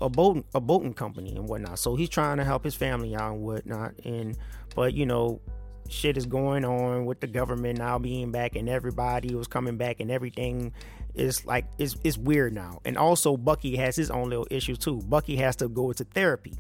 a 0.02 0.10
boating 0.10 0.44
a 0.54 0.60
boating 0.60 0.94
company 0.94 1.36
and 1.36 1.48
whatnot. 1.48 1.80
So 1.80 1.96
he's 1.96 2.10
trying 2.10 2.38
to 2.38 2.44
help 2.44 2.64
his 2.64 2.76
family 2.76 3.16
out 3.16 3.34
and 3.34 3.42
whatnot. 3.42 3.94
And 4.04 4.38
but 4.76 4.94
you 4.94 5.06
know, 5.06 5.42
shit 5.90 6.18
is 6.18 6.26
going 6.26 6.66
on 6.66 7.06
with 7.06 7.20
the 7.20 7.28
government 7.28 7.80
now 7.80 8.00
being 8.00 8.32
back 8.32 8.56
and 8.56 8.70
everybody 8.70 9.36
was 9.36 9.48
coming 9.48 9.78
back 9.78 10.00
and 10.00 10.10
everything 10.10 10.72
is 11.16 11.46
like 11.46 11.66
it's 11.78 11.96
it's 12.04 12.18
weird 12.18 12.54
now. 12.54 12.80
And 12.86 12.98
also 12.98 13.36
Bucky 13.38 13.76
has 13.76 13.96
his 13.96 14.10
own 14.10 14.30
little 14.30 14.48
issues 14.50 14.78
too. 14.78 15.02
Bucky 15.02 15.36
has 15.38 15.56
to 15.58 15.68
go 15.68 15.90
into 15.90 16.06
therapy. 16.06 16.54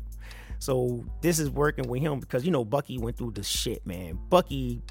So 0.60 1.06
this 1.22 1.40
is 1.40 1.50
working 1.50 1.88
with 1.88 2.02
him 2.02 2.20
because 2.20 2.46
you 2.46 2.52
know 2.52 2.66
Bucky 2.66 2.98
went 2.98 3.18
through 3.18 3.32
the 3.32 3.44
shit, 3.44 3.86
man. 3.86 4.20
Bucky 4.30 4.82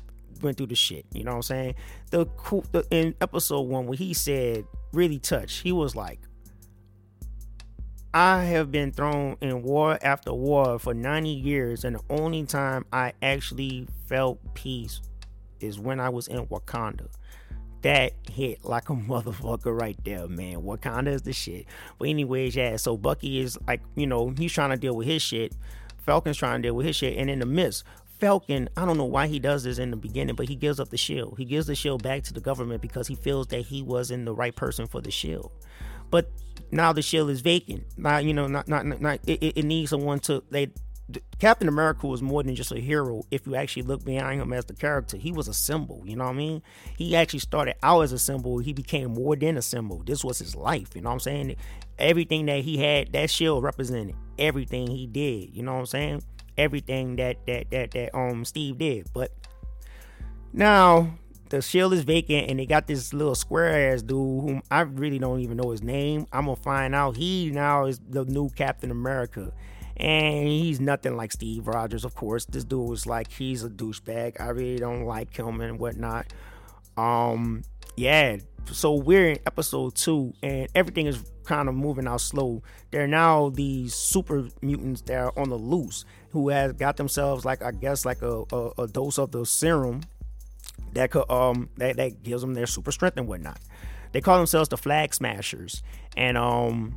went 0.43 0.57
through 0.57 0.69
the 0.69 0.75
shit. 0.75 1.05
You 1.13 1.25
know 1.25 1.33
what 1.33 1.37
I'm 1.37 1.43
saying? 1.43 1.75
The, 2.11 2.27
the 2.73 2.87
in 2.91 3.15
episode 3.21 3.63
one 3.63 3.87
when 3.87 3.99
he 3.99 4.15
said 4.15 4.65
really 4.93 5.19
touched, 5.19 5.63
he 5.63 5.73
was 5.73 5.95
like, 5.95 6.21
I 8.15 8.45
have 8.45 8.73
been 8.73 8.91
thrown 8.91 9.37
in 9.41 9.63
war 9.63 9.99
after 10.03 10.33
war 10.33 10.79
for 10.79 10.95
90 10.95 11.29
years, 11.29 11.85
and 11.85 11.97
the 11.97 12.03
only 12.09 12.45
time 12.45 12.87
I 12.93 13.13
actually 13.21 13.87
felt 14.07 14.39
peace 14.55 15.03
is 15.61 15.79
when 15.79 16.01
I 16.01 16.09
was 16.09 16.29
in 16.29 16.47
Wakanda 16.47 17.09
that 17.83 18.13
hit 18.31 18.65
like 18.65 18.89
a 18.91 18.93
motherfucker 18.95 19.79
right 19.79 19.99
there, 20.05 20.29
man. 20.29 20.63
Wakanda 20.63 21.09
is 21.09 21.23
the 21.23 21.33
shit. 21.33 21.67
But 21.99 22.09
anyways, 22.09 22.57
yeah. 22.57 22.77
So 22.77 22.97
Bucky 22.97 23.41
is 23.41 23.59
like, 23.67 23.83
you 23.95 24.07
know, 24.07 24.31
he's 24.37 24.53
trying 24.53 24.71
to 24.71 24.77
deal 24.77 24.97
with 24.97 25.07
his 25.07 25.23
shit. 25.23 25.55
Falcon's 25.99 26.37
trying 26.37 26.63
to 26.63 26.69
deal 26.69 26.75
with 26.75 26.87
his 26.87 26.97
shit, 26.97 27.19
and 27.19 27.29
in 27.29 27.39
the 27.39 27.47
midst, 27.47 27.85
Falcon, 28.19 28.69
I 28.77 28.85
don't 28.85 28.97
know 28.97 29.05
why 29.05 29.27
he 29.27 29.39
does 29.39 29.63
this 29.63 29.79
in 29.79 29.91
the 29.91 29.97
beginning, 29.97 30.35
but 30.35 30.49
he 30.49 30.57
gives 30.57 30.81
up 30.81 30.89
the 30.89 30.97
shield. 30.97 31.37
He 31.39 31.45
gives 31.45 31.67
the 31.67 31.75
shield 31.75 32.03
back 32.03 32.25
to 32.25 32.33
the 32.33 32.41
government 32.41 32.83
because 32.83 33.07
he 33.07 33.15
feels 33.15 33.47
that 33.49 33.61
he 33.61 33.83
wasn't 33.83 34.25
the 34.25 34.35
right 34.35 34.55
person 34.55 34.87
for 34.87 35.01
the 35.01 35.11
shield. 35.11 35.53
But 36.11 36.31
now 36.71 36.93
the 36.93 37.03
shield 37.03 37.31
is 37.31 37.43
vacant. 37.43 37.85
Now 37.97 38.19
you 38.19 38.35
know, 38.35 38.47
not 38.47 38.67
not 38.69 38.87
not. 38.87 39.21
It, 39.27 39.43
it 39.57 39.65
needs 39.65 39.91
someone 39.91 40.19
to 40.21 40.43
they 40.51 40.71
Captain 41.39 41.69
America 41.69 42.07
was 42.07 42.21
more 42.21 42.43
than 42.43 42.55
just 42.55 42.73
a 42.73 42.79
hero. 42.79 43.23
If 43.31 43.47
you 43.47 43.55
actually 43.55 43.83
look 43.83 44.05
behind 44.05 44.43
him 44.43 44.53
as 44.53 44.67
the 44.67 44.75
character, 44.75 45.17
he 45.17 45.33
was 45.33 45.49
a 45.49 45.55
symbol. 45.55 46.03
You 46.05 46.17
know 46.17 46.25
what 46.25 46.33
I 46.33 46.37
mean? 46.37 46.63
He 46.97 47.17
actually 47.17 47.39
started 47.39 47.77
out 47.83 48.03
as 48.03 48.13
a 48.13 48.19
symbol. 48.19 48.59
He 48.59 48.73
became 48.73 49.15
more 49.15 49.35
than 49.35 49.57
a 49.57 49.63
symbol. 49.63 50.03
This 50.05 50.23
was 50.23 50.39
his 50.39 50.55
life. 50.55 50.95
You 50.95 51.01
know 51.01 51.09
what 51.09 51.15
I'm 51.15 51.21
saying? 51.21 51.57
Everything 51.99 52.47
that 52.47 52.61
he 52.61 52.77
had, 52.77 53.13
that 53.13 53.31
shield 53.31 53.63
represented 53.63 54.15
everything 54.39 54.87
he 54.89 55.07
did. 55.07 55.55
You 55.55 55.63
know 55.63 55.75
what 55.75 55.81
I'm 55.81 55.87
saying? 55.87 56.23
Everything 56.57 57.17
that 57.17 57.47
that 57.47 57.71
that 57.71 57.93
that 57.93 58.15
um 58.15 58.45
Steve 58.45 58.79
did. 58.79 59.09
But 59.13 59.33
now 60.53 61.19
the 61.51 61.63
shield 61.63 61.95
is 61.95 62.05
vacant 62.05 62.51
and 62.51 62.59
they 62.59 62.67
got 62.67 62.87
this 62.87 63.15
little 63.15 63.35
square 63.35 63.93
ass 63.93 64.03
dude 64.03 64.17
whom 64.17 64.63
I 64.71 64.81
really 64.83 65.19
don't 65.19 65.41
even 65.41 65.57
know 65.57 65.71
his 65.71 65.83
name. 65.83 66.27
I'm 66.33 66.45
gonna 66.45 66.57
find 66.57 66.95
out 66.95 67.17
he 67.17 67.51
now 67.51 67.87
is 67.87 68.01
the 68.09 68.25
new 68.25 68.51
Captain 68.51 68.91
America 68.91 69.53
and 69.99 70.47
he's 70.47 70.81
nothing 70.81 71.17
like 71.17 71.33
Steve 71.33 71.67
Rogers, 71.67 72.05
of 72.05 72.15
course. 72.15 72.45
This 72.45 72.65
dude 72.65 72.89
was 72.89 73.07
like 73.07 73.31
he's 73.31 73.65
a 73.65 73.71
douchebag. 73.71 74.41
I 74.41 74.49
really 74.49 74.79
don't 74.79 75.05
like 75.05 75.37
him 75.37 75.61
and 75.61 75.79
whatnot. 75.79 76.33
Um, 76.97 77.63
yeah. 77.97 78.39
So 78.71 78.95
we're 78.95 79.31
in 79.31 79.39
episode 79.47 79.95
two, 79.95 80.35
and 80.43 80.69
everything 80.75 81.07
is 81.07 81.25
kind 81.45 81.69
of 81.69 81.75
moving 81.75 82.07
out 82.07 82.21
slow. 82.21 82.63
There 82.91 83.03
are 83.03 83.09
now 83.09 83.49
these 83.49 83.95
super 83.95 84.49
mutants 84.61 85.01
that 85.03 85.19
are 85.19 85.39
on 85.39 85.49
the 85.49 85.57
loose 85.57 86.05
who 86.31 86.51
has 86.51 86.75
got 86.75 86.97
themselves 86.97 87.45
like 87.45 87.63
I 87.63 87.73
guess 87.73 88.05
like 88.05 88.21
a, 88.23 88.45
a, 88.53 88.71
a 88.83 88.87
dose 88.87 89.19
of 89.19 89.33
the 89.33 89.47
serum 89.47 90.03
that 90.93 91.11
could 91.11 91.29
um 91.31 91.71
that, 91.79 91.97
that 91.97 92.23
gives 92.23 92.43
them 92.43 92.55
their 92.55 92.67
super 92.67 92.93
strength 92.93 93.17
and 93.17 93.27
whatnot. 93.27 93.59
They 94.13 94.21
call 94.21 94.37
themselves 94.37 94.69
the 94.69 94.77
Flag 94.77 95.15
Smashers, 95.15 95.83
and 96.17 96.37
um 96.37 96.97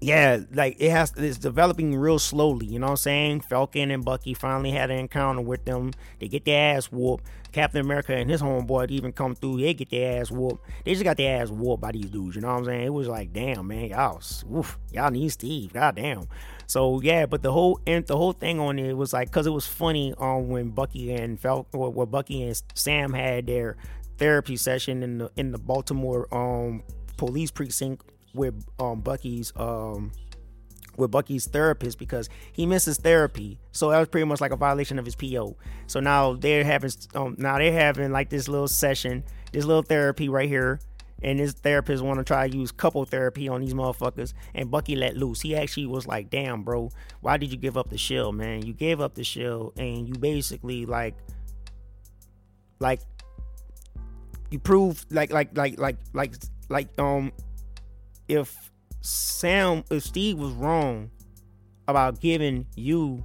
yeah, 0.00 0.40
like 0.52 0.76
it 0.78 0.90
has 0.90 1.12
it's 1.16 1.38
developing 1.38 1.96
real 1.96 2.18
slowly, 2.18 2.66
you 2.66 2.78
know 2.78 2.86
what 2.86 2.92
I'm 2.92 2.96
saying? 2.98 3.40
Falcon 3.42 3.90
and 3.90 4.04
Bucky 4.04 4.34
finally 4.34 4.70
had 4.70 4.90
an 4.90 4.98
encounter 4.98 5.40
with 5.40 5.64
them. 5.64 5.92
They 6.18 6.28
get 6.28 6.44
their 6.44 6.76
ass 6.76 6.86
whooped. 6.86 7.24
Captain 7.52 7.80
America 7.80 8.14
and 8.14 8.28
his 8.28 8.42
homeboy 8.42 8.90
even 8.90 9.12
come 9.12 9.34
through, 9.34 9.58
they 9.60 9.72
get 9.72 9.88
their 9.88 10.20
ass 10.20 10.30
whooped. 10.30 10.62
They 10.84 10.92
just 10.92 11.04
got 11.04 11.16
their 11.16 11.40
ass 11.40 11.48
whooped 11.48 11.80
by 11.80 11.92
these 11.92 12.10
dudes, 12.10 12.36
you 12.36 12.42
know 12.42 12.48
what 12.48 12.58
I'm 12.58 12.64
saying? 12.66 12.84
It 12.84 12.92
was 12.92 13.08
like, 13.08 13.32
damn, 13.32 13.66
man, 13.66 13.88
y'all 13.88 14.20
y'all 14.92 15.10
need 15.10 15.30
Steve, 15.30 15.72
god 15.72 15.96
damn. 15.96 16.26
So 16.66 17.00
yeah, 17.00 17.26
but 17.26 17.42
the 17.42 17.52
whole 17.52 17.80
and 17.86 18.06
the 18.06 18.16
whole 18.16 18.32
thing 18.32 18.60
on 18.60 18.78
it 18.78 18.94
was 18.94 19.12
like 19.12 19.30
cause 19.30 19.46
it 19.46 19.50
was 19.50 19.66
funny 19.66 20.12
on 20.14 20.44
um, 20.44 20.48
when 20.48 20.70
Bucky 20.70 21.12
and 21.12 21.40
Falcon 21.40 21.80
or 21.80 22.06
Bucky 22.06 22.42
and 22.42 22.60
Sam 22.74 23.12
had 23.12 23.46
their 23.46 23.76
therapy 24.18 24.56
session 24.56 25.02
in 25.02 25.18
the 25.18 25.30
in 25.36 25.52
the 25.52 25.58
Baltimore 25.58 26.26
um 26.34 26.82
police 27.16 27.50
precinct 27.50 28.02
with 28.36 28.64
um, 28.78 29.00
Bucky's 29.00 29.52
um, 29.56 30.12
with 30.96 31.10
Bucky's 31.10 31.46
therapist 31.46 31.98
because 31.98 32.28
he 32.52 32.66
misses 32.66 32.98
therapy. 32.98 33.58
So 33.72 33.90
that 33.90 33.98
was 33.98 34.08
pretty 34.08 34.24
much 34.24 34.40
like 34.40 34.52
a 34.52 34.56
violation 34.56 34.98
of 34.98 35.04
his 35.04 35.14
PO. 35.14 35.56
So 35.86 36.00
now 36.00 36.34
they're 36.34 36.64
having 36.64 36.90
um, 37.14 37.36
now 37.38 37.58
they're 37.58 37.72
having 37.72 38.12
like 38.12 38.30
this 38.30 38.48
little 38.48 38.68
session, 38.68 39.24
this 39.52 39.64
little 39.64 39.82
therapy 39.82 40.28
right 40.28 40.48
here. 40.48 40.80
And 41.22 41.38
his 41.40 41.54
therapist 41.54 42.04
want 42.04 42.18
to 42.18 42.24
try 42.24 42.46
to 42.46 42.56
use 42.56 42.70
couple 42.70 43.02
therapy 43.06 43.48
on 43.48 43.62
these 43.62 43.72
motherfuckers. 43.72 44.34
And 44.54 44.70
Bucky 44.70 44.96
let 44.96 45.16
loose. 45.16 45.40
He 45.40 45.56
actually 45.56 45.86
was 45.86 46.06
like, 46.06 46.28
damn, 46.28 46.62
bro, 46.62 46.90
why 47.22 47.38
did 47.38 47.50
you 47.50 47.56
give 47.56 47.78
up 47.78 47.88
the 47.88 47.96
shield, 47.96 48.34
man? 48.34 48.66
You 48.66 48.74
gave 48.74 49.00
up 49.00 49.14
the 49.14 49.24
shield 49.24 49.72
and 49.78 50.06
you 50.06 50.14
basically 50.14 50.84
like 50.84 51.14
like 52.80 53.00
you 54.50 54.58
proved 54.58 55.10
like 55.10 55.32
like 55.32 55.56
like 55.56 55.78
like 55.78 55.96
like 56.12 56.34
like 56.68 56.88
um 56.98 57.32
if 58.28 58.70
Sam 59.00 59.84
if 59.90 60.02
Steve 60.02 60.38
was 60.38 60.52
wrong 60.52 61.10
about 61.88 62.20
giving 62.20 62.66
you 62.74 63.24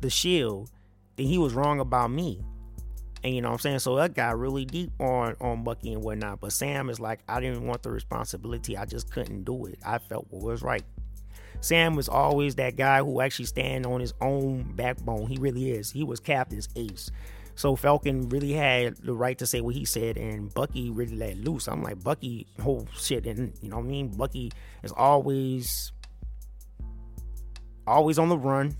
the 0.00 0.10
shield, 0.10 0.70
then 1.16 1.26
he 1.26 1.38
was 1.38 1.54
wrong 1.54 1.80
about 1.80 2.10
me. 2.10 2.40
And 3.24 3.34
you 3.34 3.40
know 3.40 3.50
what 3.50 3.54
I'm 3.54 3.60
saying? 3.60 3.78
So 3.78 3.94
that 3.96 4.14
got 4.14 4.38
really 4.38 4.64
deep 4.64 4.90
on 4.98 5.36
on 5.40 5.62
Bucky 5.62 5.92
and 5.92 6.02
whatnot. 6.02 6.40
But 6.40 6.52
Sam 6.52 6.90
is 6.90 6.98
like, 6.98 7.20
I 7.28 7.40
didn't 7.40 7.64
want 7.64 7.82
the 7.82 7.90
responsibility. 7.90 8.76
I 8.76 8.84
just 8.84 9.12
couldn't 9.12 9.44
do 9.44 9.66
it. 9.66 9.78
I 9.86 9.98
felt 9.98 10.26
what 10.30 10.42
was 10.42 10.62
right. 10.62 10.84
Sam 11.60 11.94
was 11.94 12.08
always 12.08 12.56
that 12.56 12.74
guy 12.74 12.98
who 12.98 13.20
actually 13.20 13.44
stand 13.44 13.86
on 13.86 14.00
his 14.00 14.12
own 14.20 14.72
backbone. 14.74 15.28
He 15.28 15.36
really 15.36 15.70
is. 15.70 15.92
He 15.92 16.02
was 16.02 16.18
Captain's 16.18 16.68
ace. 16.74 17.12
So 17.54 17.76
Falcon 17.76 18.28
really 18.28 18.52
had 18.52 18.96
the 18.96 19.14
right 19.14 19.38
to 19.38 19.46
say 19.46 19.60
what 19.60 19.74
he 19.74 19.84
said, 19.84 20.16
and 20.16 20.52
Bucky 20.52 20.90
really 20.90 21.16
let 21.16 21.36
loose. 21.36 21.68
I'm 21.68 21.82
like 21.82 22.02
Bucky, 22.02 22.46
whole 22.60 22.88
shit, 22.96 23.26
and 23.26 23.52
you 23.60 23.68
know 23.68 23.76
what 23.76 23.84
I 23.84 23.88
mean. 23.88 24.08
Bucky 24.08 24.52
is 24.82 24.92
always, 24.92 25.92
always 27.86 28.18
on 28.18 28.28
the 28.28 28.38
run. 28.38 28.76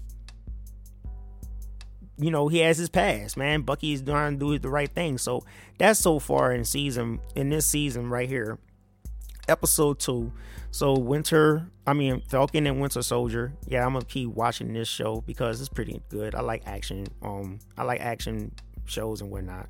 You 2.19 2.31
know 2.31 2.49
he 2.49 2.59
has 2.59 2.79
his 2.79 2.89
past, 2.89 3.37
man. 3.37 3.63
Bucky 3.63 3.93
is 3.93 4.03
trying 4.03 4.39
to 4.39 4.39
do 4.39 4.59
the 4.59 4.69
right 4.69 4.93
thing. 4.93 5.19
So 5.19 5.45
that's 5.79 6.01
so 6.01 6.19
far 6.19 6.53
in 6.53 6.65
season 6.65 7.21
in 7.35 7.51
this 7.51 7.67
season 7.67 8.09
right 8.09 8.29
here, 8.29 8.59
episode 9.49 9.99
two. 9.99 10.33
So 10.71 10.97
Winter, 10.99 11.69
I 11.87 11.93
mean 11.93 12.23
Falcon 12.29 12.67
and 12.67 12.81
Winter 12.81 13.03
Soldier. 13.03 13.53
Yeah, 13.67 13.85
I'm 13.85 13.93
gonna 13.93 14.05
keep 14.05 14.31
watching 14.31 14.73
this 14.73 14.89
show 14.89 15.23
because 15.27 15.61
it's 15.61 15.69
pretty 15.69 16.01
good. 16.09 16.35
I 16.35 16.41
like 16.41 16.63
action. 16.67 17.07
Um, 17.23 17.59
I 17.77 17.85
like 17.85 18.01
action 18.01 18.53
shows 18.85 19.21
and 19.21 19.31
whatnot. 19.31 19.69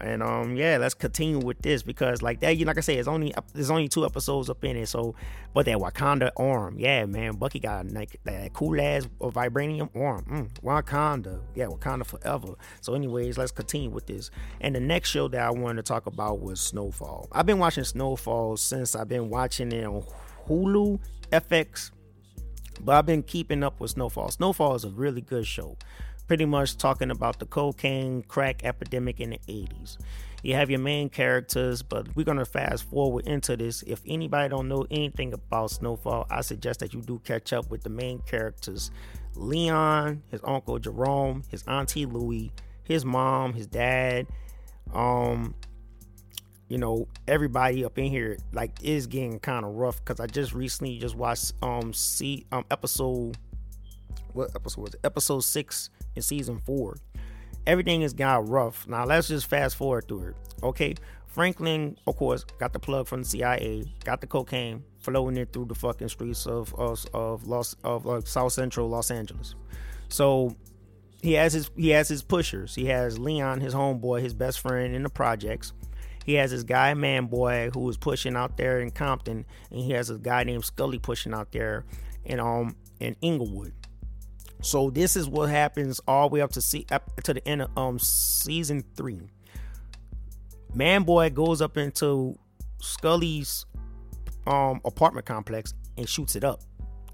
And 0.00 0.22
um, 0.22 0.56
yeah, 0.56 0.78
let's 0.78 0.94
continue 0.94 1.38
with 1.38 1.60
this 1.60 1.82
because 1.82 2.22
like 2.22 2.40
that, 2.40 2.56
you 2.56 2.64
like 2.64 2.78
I 2.78 2.80
say, 2.80 2.96
it's 2.96 3.08
only 3.08 3.34
there's 3.52 3.70
only 3.70 3.88
two 3.88 4.04
episodes 4.04 4.48
up 4.48 4.64
in 4.64 4.76
it. 4.76 4.86
So, 4.86 5.14
but 5.52 5.66
that 5.66 5.76
Wakanda 5.76 6.30
arm, 6.36 6.78
yeah, 6.78 7.04
man, 7.04 7.36
Bucky 7.36 7.60
got 7.60 7.90
like 7.90 8.18
that 8.24 8.52
cool 8.54 8.80
ass 8.80 9.06
vibranium 9.20 9.94
arm. 9.94 10.24
Mm, 10.24 10.52
Wakanda, 10.62 11.40
yeah, 11.54 11.66
Wakanda 11.66 12.06
forever. 12.06 12.54
So, 12.80 12.94
anyways, 12.94 13.36
let's 13.36 13.52
continue 13.52 13.90
with 13.90 14.06
this. 14.06 14.30
And 14.60 14.74
the 14.74 14.80
next 14.80 15.10
show 15.10 15.28
that 15.28 15.40
I 15.40 15.50
wanted 15.50 15.84
to 15.84 15.88
talk 15.92 16.06
about 16.06 16.40
was 16.40 16.60
Snowfall. 16.60 17.28
I've 17.32 17.46
been 17.46 17.58
watching 17.58 17.84
Snowfall 17.84 18.56
since 18.56 18.96
I've 18.96 19.08
been 19.08 19.28
watching 19.28 19.70
it 19.72 19.84
on 19.84 20.04
Hulu, 20.48 20.98
FX, 21.30 21.90
but 22.80 22.96
I've 22.96 23.06
been 23.06 23.22
keeping 23.22 23.62
up 23.62 23.80
with 23.80 23.90
Snowfall. 23.90 24.30
Snowfall 24.30 24.74
is 24.74 24.84
a 24.84 24.90
really 24.90 25.20
good 25.20 25.46
show 25.46 25.76
pretty 26.30 26.44
much 26.44 26.76
talking 26.76 27.10
about 27.10 27.40
the 27.40 27.44
cocaine 27.44 28.22
crack 28.22 28.62
epidemic 28.62 29.18
in 29.18 29.30
the 29.30 29.40
80s. 29.48 29.98
You 30.44 30.54
have 30.54 30.70
your 30.70 30.78
main 30.78 31.08
characters, 31.08 31.82
but 31.82 32.06
we're 32.14 32.22
gonna 32.22 32.44
fast 32.44 32.84
forward 32.84 33.26
into 33.26 33.56
this. 33.56 33.82
If 33.82 34.00
anybody 34.06 34.48
don't 34.48 34.68
know 34.68 34.86
anything 34.92 35.32
about 35.32 35.72
Snowfall, 35.72 36.28
I 36.30 36.42
suggest 36.42 36.78
that 36.78 36.94
you 36.94 37.02
do 37.02 37.20
catch 37.24 37.52
up 37.52 37.68
with 37.68 37.82
the 37.82 37.90
main 37.90 38.20
characters: 38.20 38.92
Leon, 39.34 40.22
his 40.28 40.40
uncle 40.44 40.78
Jerome, 40.78 41.42
his 41.48 41.64
auntie 41.66 42.06
Louie, 42.06 42.52
his 42.84 43.04
mom, 43.04 43.52
his 43.52 43.66
dad. 43.66 44.28
Um, 44.94 45.56
you 46.68 46.78
know, 46.78 47.08
everybody 47.26 47.84
up 47.84 47.98
in 47.98 48.04
here 48.04 48.38
like 48.52 48.70
is 48.84 49.08
getting 49.08 49.40
kind 49.40 49.64
of 49.64 49.74
rough 49.74 49.98
because 50.04 50.20
I 50.20 50.28
just 50.28 50.54
recently 50.54 50.96
just 51.00 51.16
watched 51.16 51.54
um 51.60 51.92
see 51.92 52.46
um 52.52 52.64
episode 52.70 53.36
what 54.34 54.54
episode 54.54 54.82
was 54.82 54.94
it? 54.94 55.00
Episode 55.04 55.40
six 55.40 55.90
in 56.16 56.22
season 56.22 56.58
four. 56.58 56.96
Everything 57.66 58.00
has 58.02 58.12
got 58.12 58.48
rough. 58.48 58.86
Now 58.88 59.04
let's 59.04 59.28
just 59.28 59.46
fast 59.46 59.76
forward 59.76 60.08
through 60.08 60.28
it. 60.28 60.36
Okay, 60.62 60.94
Franklin, 61.26 61.96
of 62.06 62.16
course, 62.16 62.44
got 62.58 62.72
the 62.72 62.78
plug 62.78 63.06
from 63.06 63.22
the 63.22 63.28
CIA, 63.28 63.84
got 64.04 64.20
the 64.20 64.26
cocaine 64.26 64.82
flowing 64.98 65.36
it 65.36 65.52
through 65.52 65.66
the 65.66 65.74
fucking 65.74 66.08
streets 66.08 66.46
of 66.46 66.74
of, 66.74 67.04
of 67.14 67.46
Los 67.46 67.74
of 67.84 68.06
uh, 68.06 68.20
South 68.22 68.52
Central 68.52 68.88
Los 68.88 69.10
Angeles. 69.10 69.54
So 70.08 70.56
he 71.22 71.34
has 71.34 71.52
his 71.52 71.70
he 71.76 71.90
has 71.90 72.08
his 72.08 72.22
pushers. 72.22 72.74
He 72.74 72.86
has 72.86 73.18
Leon, 73.18 73.60
his 73.60 73.74
homeboy, 73.74 74.22
his 74.22 74.34
best 74.34 74.60
friend 74.60 74.94
in 74.94 75.02
the 75.02 75.10
projects. 75.10 75.72
He 76.24 76.34
has 76.34 76.50
his 76.50 76.64
guy 76.64 76.94
man 76.94 77.26
boy 77.26 77.70
who 77.72 77.88
is 77.88 77.96
pushing 77.96 78.36
out 78.36 78.56
there 78.56 78.80
in 78.80 78.90
Compton, 78.90 79.46
and 79.70 79.80
he 79.80 79.92
has 79.92 80.10
a 80.10 80.18
guy 80.18 80.44
named 80.44 80.64
Scully 80.64 80.98
pushing 80.98 81.32
out 81.32 81.52
there 81.52 81.84
in 82.24 82.40
um 82.40 82.76
in 82.98 83.16
Inglewood. 83.20 83.72
So 84.62 84.90
this 84.90 85.16
is 85.16 85.28
what 85.28 85.48
happens 85.48 86.00
all 86.06 86.28
the 86.28 86.34
way 86.34 86.40
up 86.40 86.52
to 86.52 86.60
see 86.60 86.86
up 86.90 87.22
to 87.22 87.34
the 87.34 87.46
end 87.46 87.62
of 87.62 87.70
um 87.76 87.98
season 87.98 88.84
three. 88.96 89.30
Man 90.74 91.02
boy 91.02 91.30
goes 91.30 91.62
up 91.62 91.76
into 91.76 92.38
Scully's 92.80 93.66
um 94.46 94.80
apartment 94.84 95.26
complex 95.26 95.74
and 95.96 96.08
shoots 96.08 96.36
it 96.36 96.44
up, 96.44 96.60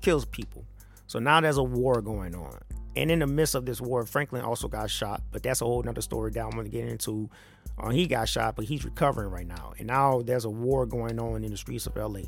kills 0.01 0.25
people. 0.25 0.65
So 1.07 1.19
now 1.19 1.41
there's 1.41 1.57
a 1.57 1.63
war 1.63 2.03
going 2.03 2.35
on. 2.35 2.59
And 2.97 3.11
in 3.11 3.19
the 3.19 3.27
midst 3.27 3.55
of 3.55 3.67
this 3.67 3.81
war, 3.81 4.05
Franklin 4.07 4.43
also 4.43 4.69
got 4.69 4.91
shot, 4.91 5.23
but 5.31 5.43
that's 5.43 5.61
a 5.61 5.65
whole 5.65 5.83
nother 5.83 6.01
story 6.01 6.31
that 6.33 6.41
I'm 6.45 6.51
gonna 6.51 6.69
get 6.69 6.89
into. 6.89 7.31
Uh, 7.79 7.91
he 7.91 8.07
got 8.07 8.29
shot, 8.29 8.57
but 8.57 8.65
he's 8.65 8.85
recovering 8.85 9.31
right 9.31 9.47
now. 9.47 9.75
And 9.79 9.87
now 9.87 10.23
there's 10.23 10.47
a 10.47 10.51
war 10.51 10.87
going 10.87 11.21
on 11.21 11.45
in 11.45 11.51
the 11.51 11.57
streets 11.57 11.87
of 11.87 11.95
LA. 11.97 12.23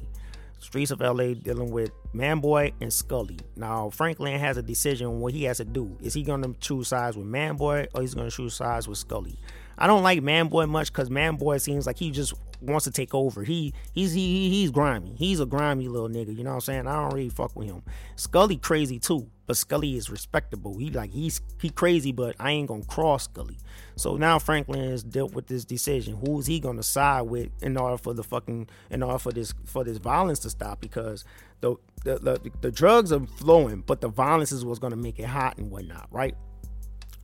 Streets 0.59 0.91
of 0.91 1.01
LA 1.01 1.35
dealing 1.35 1.71
with 1.71 1.91
Manboy 2.15 2.73
and 2.81 2.93
Scully. 2.93 3.39
Now, 3.57 3.91
Franklin 3.91 4.39
has 4.41 4.57
a 4.57 4.63
decision 4.63 5.07
on 5.07 5.21
what 5.21 5.33
he 5.33 5.45
has 5.45 5.59
to 5.59 5.65
do. 5.65 5.97
Is 6.01 6.15
he 6.15 6.25
to 6.43 6.55
choose 6.61 6.89
sides 6.89 7.17
with 7.17 7.27
Manboy 7.27 7.87
or 7.95 8.01
he's 8.01 8.15
to 8.15 8.37
choose 8.37 8.55
sides 8.55 8.89
with 8.89 8.99
Scully? 8.99 9.39
I 9.77 9.87
don't 9.87 10.03
like 10.03 10.21
Manboy 10.21 10.69
much 10.69 10.93
because 10.93 11.09
Manboy 11.09 11.61
seems 11.61 11.87
like 11.87 11.99
he 11.99 12.11
just 12.11 12.35
wants 12.61 12.85
to 12.85 12.91
take 12.91 13.15
over. 13.15 13.45
He 13.45 13.73
he's 13.93 14.13
he, 14.13 14.51
he's 14.51 14.71
grimy. 14.71 15.15
He's 15.17 15.41
a 15.41 15.47
grimy 15.47 15.87
little 15.87 16.09
nigga. 16.09 16.37
You 16.37 16.43
know 16.43 16.51
what 16.51 16.57
I'm 16.57 16.61
saying? 16.63 16.87
I 16.89 16.97
don't 16.97 17.15
really 17.15 17.29
fuck 17.29 17.55
with 17.55 17.69
him. 17.69 17.83
Scully 18.17 18.57
crazy 18.57 18.99
too, 18.99 19.31
but 19.49 19.57
Scully 19.57 19.97
is 19.97 20.11
respectable. 20.11 20.77
He 20.77 20.91
like 20.91 21.11
he's 21.11 21.41
he 21.61 21.71
crazy, 21.71 22.13
but 22.13 22.37
I 22.39 22.53
ain't 22.53 22.69
gonna 22.69 22.85
cross 22.85 23.25
Scully. 23.25 23.57
So 23.97 24.17
now 24.17 24.39
Franklin 24.39 24.91
has 24.91 25.03
dealt 25.03 25.33
with 25.33 25.47
this 25.47 25.65
decision. 25.65 26.19
Who 26.19 26.39
is 26.39 26.47
he 26.47 26.61
gonna 26.61 26.83
side 26.83 27.23
with 27.23 27.49
in 27.63 27.79
order 27.79 27.97
for 27.97 28.13
the 28.13 28.23
fucking 28.23 28.69
in 28.91 29.03
order 29.03 29.19
for 29.19 29.33
this 29.33 29.55
for 29.65 29.85
this 29.85 29.97
violence 29.97 30.41
to 30.41 30.51
stop? 30.51 30.83
Because 30.83 31.25
the 31.63 31.77
the 32.05 32.19
the, 32.19 32.51
the 32.61 32.71
drugs 32.71 33.11
are 33.11 33.27
flowing, 33.39 33.83
but 33.87 34.03
the 34.03 34.09
violence 34.09 34.53
is 34.53 34.67
what's 34.67 34.79
gonna 34.79 34.97
make 34.97 35.19
it 35.19 35.25
hot 35.25 35.57
and 35.57 35.71
whatnot, 35.71 36.09
right? 36.11 36.37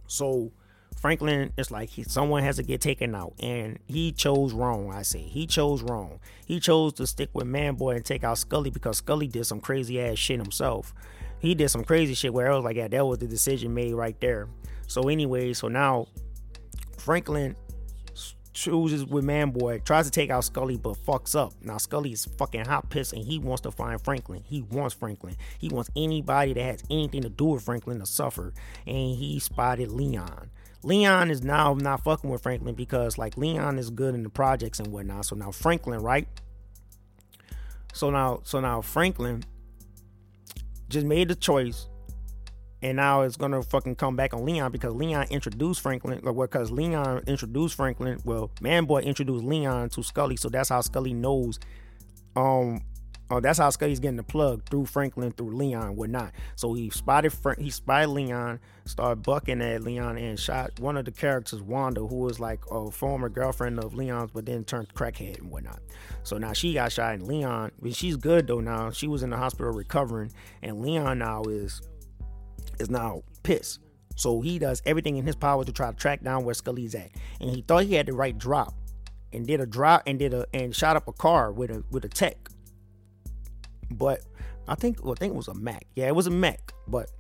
So 0.07 0.51
Franklin 0.97 1.53
is 1.59 1.71
like 1.71 1.91
he, 1.91 2.05
someone 2.05 2.43
has 2.43 2.57
to 2.57 2.63
get 2.63 2.81
taken 2.81 3.15
out, 3.15 3.35
and 3.39 3.79
he 3.87 4.13
chose 4.13 4.55
wrong. 4.55 4.91
I 4.91 5.03
say 5.03 5.21
he 5.21 5.47
chose 5.47 5.83
wrong. 5.83 6.21
He 6.47 6.59
chose 6.59 6.95
to 6.95 7.07
stick 7.07 7.29
with 7.35 7.47
Manboy 7.47 7.97
and 7.97 8.05
take 8.05 8.25
out 8.25 8.39
Scully 8.39 8.71
because 8.71 8.97
Scully 8.97 9.27
did 9.27 9.45
some 9.45 9.61
crazy 9.61 10.01
ass 10.01 10.17
shit 10.17 10.41
himself. 10.41 10.95
He 11.45 11.55
did 11.55 11.69
some 11.69 11.85
crazy 11.85 12.15
shit 12.15 12.33
where 12.33 12.51
I 12.51 12.55
was 12.55 12.65
like, 12.65 12.77
yeah, 12.77 12.89
that 12.89 13.05
was 13.05 13.19
the 13.19 13.27
decision 13.27 13.75
made 13.75 13.93
right 13.93 14.19
there. 14.19 14.49
So 14.87 15.11
anyway, 15.11 15.53
so 15.53 15.69
now 15.69 16.07
Franklin 16.97 17.55
chooses 18.55 19.05
with 19.05 19.27
Manboy, 19.27 19.85
tries 19.85 20.07
to 20.07 20.11
take 20.11 20.31
out 20.31 20.45
Scully, 20.45 20.79
but 20.79 20.95
fucks 20.95 21.39
up. 21.39 21.53
Now 21.61 21.77
Scully 21.77 22.13
is 22.13 22.25
fucking 22.39 22.65
hot 22.65 22.89
pissed, 22.89 23.13
and 23.13 23.23
he 23.23 23.39
wants 23.39 23.61
to 23.63 23.71
find 23.71 24.03
Franklin. 24.03 24.43
He 24.47 24.63
wants 24.63 24.95
Franklin. 24.95 25.37
He 25.59 25.69
wants 25.69 25.91
anybody 25.95 26.55
that 26.55 26.63
has 26.63 26.83
anything 26.91 27.21
to 27.21 27.29
do 27.29 27.45
with 27.45 27.63
Franklin 27.63 28.01
to 28.01 28.07
suffer. 28.07 28.55
And 28.87 29.15
he 29.15 29.39
spotted 29.39 29.91
Leon. 29.93 30.51
Leon 30.83 31.31
is 31.31 31.43
now 31.43 31.75
not 31.75 32.05
fucking 32.05 32.31
with 32.31 32.43
Franklin 32.43 32.75
because 32.75 33.19
like 33.19 33.37
Leon 33.37 33.79
is 33.79 33.91
good 33.91 34.15
in 34.15 34.23
the 34.23 34.31
projects 34.31 34.81
and 34.81 34.89
whatnot. 34.89 35.27
So 35.27 35.37
now 35.37 35.51
Franklin, 35.51 36.01
right? 36.01 36.27
So 37.93 38.09
now, 38.09 38.41
so 38.45 38.61
now 38.61 38.81
Franklin 38.81 39.45
just 40.89 41.07
made 41.07 41.29
the 41.29 41.35
choice, 41.35 41.89
and 42.83 42.97
now 42.97 43.23
it's 43.23 43.37
gonna 43.37 43.63
fucking 43.63 43.97
come 43.97 44.17
back 44.17 44.35
on 44.35 44.45
Leon 44.45 44.73
because 44.73 44.95
Leon 44.95 45.27
introduced 45.31 45.81
Franklin, 45.81 46.21
or 46.25 46.33
because 46.33 46.71
Leon 46.71 47.23
introduced 47.27 47.75
Franklin. 47.75 48.21
Well, 48.25 48.51
Manboy 48.61 49.05
introduced 49.05 49.45
Leon 49.45 49.91
to 49.91 50.03
Scully, 50.03 50.37
so 50.37 50.49
that's 50.49 50.69
how 50.69 50.81
Scully 50.81 51.15
knows 51.15 51.59
um 52.37 52.81
Oh, 53.31 53.41
that's 53.41 53.59
how 53.59 53.71
Scully's 53.71 54.01
getting 54.01 54.19
the 54.19 54.23
plug 54.23 54.69
through 54.69 54.85
Franklin, 54.85 55.33
through 55.33 55.57
Leon, 55.57 55.97
whatnot. 55.97 56.33
So 56.57 56.75
he 56.75 56.91
spotted 56.91 57.33
Fra- 57.33 57.61
he 57.61 57.71
spotted 57.71 58.09
Leon, 58.09 58.61
started 58.85 59.23
bucking 59.23 59.63
at 59.63 59.83
Leon, 59.83 60.19
and 60.19 60.39
shot 60.39 60.79
one 60.79 60.99
of 60.99 61.07
the 61.07 61.11
characters, 61.11 61.63
Wanda, 61.63 62.07
who 62.07 62.17
was 62.17 62.39
like 62.39 62.61
a 62.71 62.91
former 62.91 63.31
girlfriend 63.31 63.79
of 63.79 63.95
Leon's, 63.95 64.31
but 64.31 64.45
then 64.45 64.65
turned 64.65 64.93
crackhead 64.93 65.39
and 65.39 65.51
whatnot. 65.51 65.81
So 66.23 66.37
now 66.37 66.53
she 66.53 66.75
got 66.75 66.93
shot, 66.93 67.15
and 67.15 67.27
Leon, 67.27 67.73
but 67.81 67.95
she's 67.95 68.17
good 68.17 68.47
though 68.47 68.61
now. 68.61 68.91
She 68.91 69.09
was 69.09 69.23
in 69.23 69.31
the 69.31 69.39
hospital 69.39 69.73
recovering, 69.73 70.31
and 70.63 70.83
Leon 70.83 71.19
now 71.19 71.45
is 71.45 71.81
is 72.79 72.91
now 72.91 73.23
pissed. 73.43 73.81
So 74.17 74.43
he 74.43 74.59
does 74.59 74.83
everything 74.85 75.17
in 75.17 75.25
his 75.25 75.35
power 75.35 75.65
to 75.65 75.73
try 75.73 75.91
to 75.91 75.97
track 75.97 76.23
down 76.23 76.45
where 76.45 76.55
Scully's 76.55 76.95
at, 76.95 77.11
and 77.41 77.49
he 77.51 77.63
thought 77.63 77.85
he 77.85 77.95
had 77.95 78.05
the 78.05 78.13
right 78.13 78.37
drop, 78.37 78.75
and 79.33 79.47
did 79.47 79.63
a 79.63 79.67
drop 79.67 80.03
and 80.07 80.19
did 80.19 80.35
a 80.35 80.47
and 80.53 80.77
shot 80.77 80.95
up 80.95 81.09
a 81.09 81.13
car 81.13 81.53
with 81.53 81.71
a 81.71 81.83
with 81.91 82.05
a 82.05 82.09
tech 82.09 82.51
but 83.99 84.21
I 84.69 84.75
think 84.75 85.03
well, 85.05 85.13
I 85.13 85.17
think 85.17 85.33
it 85.33 85.37
was 85.37 85.49
a 85.49 85.55
Mac. 85.55 85.87
Yeah, 85.95 86.07
it 86.07 86.15
was 86.15 86.27
a 86.27 86.31
Mac, 86.31 86.73
but 86.89 87.11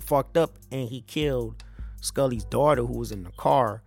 fucked 0.00 0.36
up 0.36 0.58
and 0.72 0.88
he 0.88 1.02
killed 1.02 1.62
Scully's 2.00 2.44
daughter 2.44 2.82
who 2.82 2.98
was 2.98 3.12
in 3.12 3.22
the 3.22 3.30
car 3.32 3.82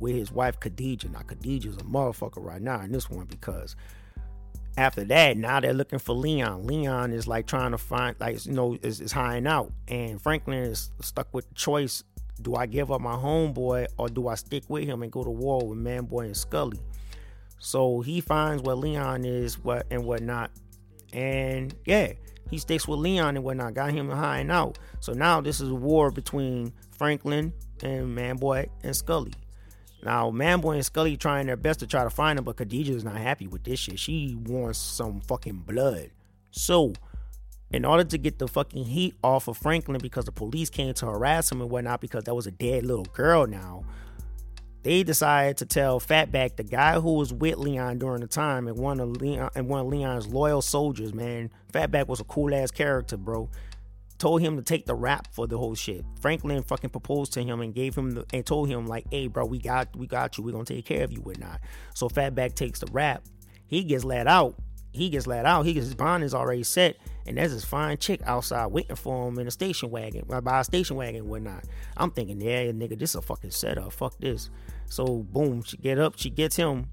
with 0.00 0.14
his 0.14 0.32
wife 0.32 0.58
Khadijah. 0.60 1.08
Now 1.08 1.20
Khadijah's 1.20 1.76
a 1.76 1.80
motherfucker 1.80 2.44
right 2.44 2.60
now 2.60 2.80
in 2.80 2.92
this 2.92 3.08
one 3.08 3.26
because 3.26 3.76
after 4.76 5.04
that, 5.04 5.36
now 5.36 5.60
they're 5.60 5.74
looking 5.74 5.98
for 5.98 6.14
Leon. 6.14 6.66
Leon 6.66 7.12
is 7.12 7.26
like 7.28 7.46
trying 7.46 7.72
to 7.72 7.78
find, 7.78 8.16
like, 8.18 8.44
you 8.46 8.52
know, 8.52 8.78
is, 8.82 9.00
is 9.02 9.12
hiding 9.12 9.46
out. 9.46 9.70
And 9.86 10.20
Franklin 10.20 10.58
is 10.58 10.90
stuck 11.00 11.28
with 11.32 11.46
the 11.48 11.54
choice 11.54 12.04
do 12.40 12.56
I 12.56 12.66
give 12.66 12.90
up 12.90 13.00
my 13.00 13.14
homeboy 13.14 13.86
or 13.98 14.08
do 14.08 14.28
I 14.28 14.34
stick 14.34 14.64
with 14.68 14.84
him 14.84 15.02
and 15.02 15.12
go 15.12 15.22
to 15.22 15.30
war 15.30 15.64
with 15.64 15.78
Manboy 15.78 16.24
and 16.24 16.36
Scully? 16.36 16.80
So 17.58 18.00
he 18.00 18.20
finds 18.20 18.62
where 18.62 18.74
Leon 18.74 19.24
is, 19.24 19.62
what 19.62 19.86
and 19.90 20.04
whatnot. 20.04 20.50
And 21.12 21.74
yeah, 21.84 22.12
he 22.50 22.58
sticks 22.58 22.86
with 22.86 23.00
Leon 23.00 23.36
and 23.36 23.44
whatnot, 23.44 23.74
got 23.74 23.92
him 23.92 24.08
high 24.10 24.38
and 24.38 24.50
out. 24.50 24.78
So 25.00 25.12
now 25.12 25.40
this 25.40 25.60
is 25.60 25.68
a 25.68 25.74
war 25.74 26.10
between 26.10 26.72
Franklin 26.90 27.52
and 27.82 28.16
Manboy 28.16 28.68
and 28.82 28.94
Scully. 28.94 29.32
Now, 30.04 30.30
Manboy 30.30 30.74
and 30.74 30.84
Scully 30.84 31.16
trying 31.16 31.46
their 31.46 31.56
best 31.56 31.80
to 31.80 31.86
try 31.86 32.02
to 32.02 32.10
find 32.10 32.38
him, 32.38 32.44
but 32.44 32.56
Khadijah 32.56 32.92
is 32.92 33.04
not 33.04 33.16
happy 33.16 33.46
with 33.46 33.62
this 33.62 33.78
shit. 33.78 33.98
She 33.98 34.36
wants 34.36 34.78
some 34.78 35.20
fucking 35.20 35.60
blood. 35.60 36.10
So, 36.50 36.92
in 37.70 37.84
order 37.84 38.04
to 38.04 38.18
get 38.18 38.38
the 38.38 38.48
fucking 38.48 38.84
heat 38.84 39.14
off 39.22 39.48
of 39.48 39.56
Franklin 39.56 39.98
because 40.02 40.24
the 40.24 40.32
police 40.32 40.70
came 40.70 40.92
to 40.94 41.06
harass 41.06 41.50
him 41.50 41.60
and 41.60 41.70
whatnot 41.70 42.00
because 42.00 42.24
that 42.24 42.34
was 42.34 42.46
a 42.46 42.50
dead 42.50 42.84
little 42.84 43.04
girl 43.04 43.46
now, 43.46 43.84
they 44.82 45.02
decided 45.02 45.58
to 45.58 45.66
tell 45.66 46.00
Fatback, 46.00 46.56
the 46.56 46.64
guy 46.64 46.98
who 47.00 47.14
was 47.14 47.32
with 47.32 47.56
Leon 47.56 47.98
during 47.98 48.20
the 48.20 48.26
time 48.26 48.66
and 48.66 48.76
one 48.76 49.00
of 49.00 49.20
Leon 49.20 49.50
and 49.54 49.68
one 49.68 49.80
of 49.80 49.86
Leon's 49.86 50.26
loyal 50.26 50.62
soldiers, 50.62 51.14
man. 51.14 51.50
Fatback 51.72 52.08
was 52.08 52.20
a 52.20 52.24
cool 52.24 52.54
ass 52.54 52.70
character, 52.70 53.16
bro 53.16 53.48
told 54.22 54.40
him 54.40 54.54
to 54.54 54.62
take 54.62 54.86
the 54.86 54.94
rap 54.94 55.26
for 55.32 55.48
the 55.48 55.58
whole 55.58 55.74
shit. 55.74 56.04
Franklin 56.20 56.62
fucking 56.62 56.90
proposed 56.90 57.32
to 57.32 57.42
him 57.42 57.60
and 57.60 57.74
gave 57.74 57.96
him 57.96 58.12
the, 58.12 58.24
and 58.32 58.46
told 58.46 58.68
him 58.68 58.86
like, 58.86 59.04
"Hey, 59.10 59.26
bro, 59.26 59.44
we 59.44 59.58
got 59.58 59.96
we 59.96 60.06
got 60.06 60.38
you. 60.38 60.44
We're 60.44 60.52
gonna 60.52 60.64
take 60.64 60.84
care 60.84 61.02
of 61.02 61.10
you, 61.10 61.18
whatnot." 61.18 61.60
So 61.92 62.08
Fatback 62.08 62.54
takes 62.54 62.78
the 62.78 62.86
rap. 62.92 63.24
He 63.66 63.82
gets 63.82 64.04
let 64.04 64.28
out. 64.28 64.54
He 64.92 65.08
gets 65.08 65.26
let 65.26 65.44
out. 65.44 65.66
He 65.66 65.72
gets 65.72 65.86
his 65.86 65.96
bond 65.96 66.22
is 66.22 66.34
already 66.34 66.62
set, 66.62 66.98
and 67.26 67.36
there's 67.36 67.52
this 67.52 67.64
fine 67.64 67.96
chick 67.96 68.20
outside 68.24 68.66
waiting 68.66 68.94
for 68.94 69.26
him 69.26 69.40
in 69.40 69.48
a 69.48 69.50
station 69.50 69.90
wagon, 69.90 70.24
by 70.44 70.60
a 70.60 70.64
station 70.64 70.94
wagon, 70.94 71.26
whatnot. 71.26 71.64
I'm 71.96 72.12
thinking, 72.12 72.40
yeah, 72.40 72.66
nigga, 72.66 72.96
this 72.96 73.10
is 73.10 73.16
a 73.16 73.22
fucking 73.22 73.50
setup. 73.50 73.92
Fuck 73.92 74.18
this. 74.18 74.50
So 74.92 75.22
boom, 75.30 75.62
she 75.62 75.76
get 75.76 75.98
up, 75.98 76.14
she 76.16 76.30
gets 76.30 76.56
him, 76.56 76.86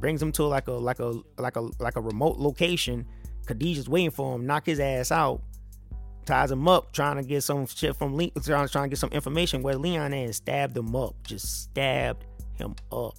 brings 0.00 0.20
him 0.22 0.32
to 0.32 0.44
like 0.44 0.68
a 0.68 0.72
like 0.72 0.98
a 0.98 1.20
like 1.38 1.56
a 1.56 1.68
like 1.78 1.96
a 1.96 2.00
remote 2.00 2.38
location. 2.38 3.06
Khadijah's 3.46 3.88
waiting 3.88 4.10
for 4.10 4.34
him, 4.34 4.46
knock 4.46 4.66
his 4.66 4.80
ass 4.80 5.10
out 5.10 5.42
ties 6.28 6.50
him 6.50 6.68
up, 6.68 6.92
trying 6.92 7.16
to 7.16 7.22
get 7.22 7.42
some 7.42 7.66
shit 7.66 7.96
from 7.96 8.14
Leon, 8.14 8.32
trying, 8.44 8.68
to 8.68 8.88
get 8.88 8.98
some 8.98 9.10
information 9.10 9.62
where 9.62 9.76
Leon 9.76 10.12
and 10.12 10.34
stabbed 10.34 10.76
him 10.76 10.94
up, 10.94 11.14
just 11.26 11.62
stabbed 11.62 12.26
him 12.54 12.74
up, 12.92 13.14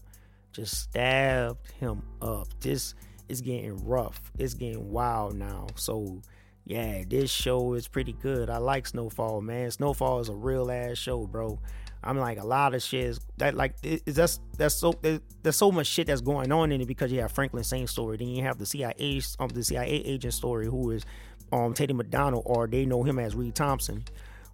just 0.53 0.79
stabbed 0.79 1.71
him 1.79 2.03
up. 2.21 2.47
This 2.59 2.93
is 3.27 3.41
getting 3.41 3.83
rough. 3.83 4.31
It's 4.37 4.53
getting 4.53 4.91
wild 4.91 5.35
now. 5.35 5.67
So 5.75 6.21
yeah, 6.65 7.03
this 7.07 7.31
show 7.31 7.73
is 7.73 7.87
pretty 7.87 8.13
good. 8.13 8.47
I 8.47 8.57
like 8.57 8.85
Snowfall, 8.85 9.41
man. 9.41 9.71
Snowfall 9.71 10.19
is 10.19 10.29
a 10.29 10.35
real 10.35 10.69
ass 10.69 10.99
show, 10.99 11.25
bro. 11.25 11.59
I'm 12.03 12.17
like 12.17 12.39
a 12.39 12.45
lot 12.45 12.73
of 12.73 12.81
shit 12.81 13.05
is 13.05 13.19
that 13.37 13.55
like 13.55 13.75
is 13.83 14.15
that's 14.15 14.39
that's 14.57 14.75
so 14.75 14.93
there's 15.01 15.55
so 15.55 15.71
much 15.71 15.87
shit 15.87 16.07
that's 16.07 16.21
going 16.21 16.51
on 16.51 16.71
in 16.71 16.81
it 16.81 16.87
because 16.87 17.11
you 17.11 17.21
have 17.21 17.31
Franklin 17.31 17.63
same 17.63 17.87
story, 17.87 18.17
then 18.17 18.29
you 18.29 18.43
have 18.43 18.57
the 18.57 18.65
CIA 18.65 19.21
um 19.39 19.49
the 19.49 19.63
CIA 19.63 19.87
agent 20.05 20.33
story 20.33 20.67
who 20.67 20.91
is 20.91 21.05
um 21.51 21.73
Teddy 21.73 21.93
McDonald 21.93 22.43
or 22.45 22.67
they 22.67 22.85
know 22.85 23.03
him 23.03 23.19
as 23.19 23.35
Reed 23.35 23.55
Thompson. 23.55 24.03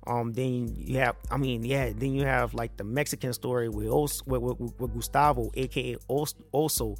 Um, 0.07 0.33
then 0.33 0.73
you 0.75 0.99
have, 0.99 1.15
I 1.31 1.37
mean, 1.37 1.65
yeah, 1.65 1.91
then 1.95 2.13
you 2.13 2.25
have 2.25 2.53
like 2.53 2.77
the 2.77 2.83
Mexican 2.83 3.33
story 3.33 3.69
with, 3.69 3.87
Os, 3.87 4.21
with, 4.25 4.41
with, 4.41 4.79
with 4.79 4.93
Gustavo, 4.93 5.49
aka 5.55 5.95
Oso. 6.09 6.97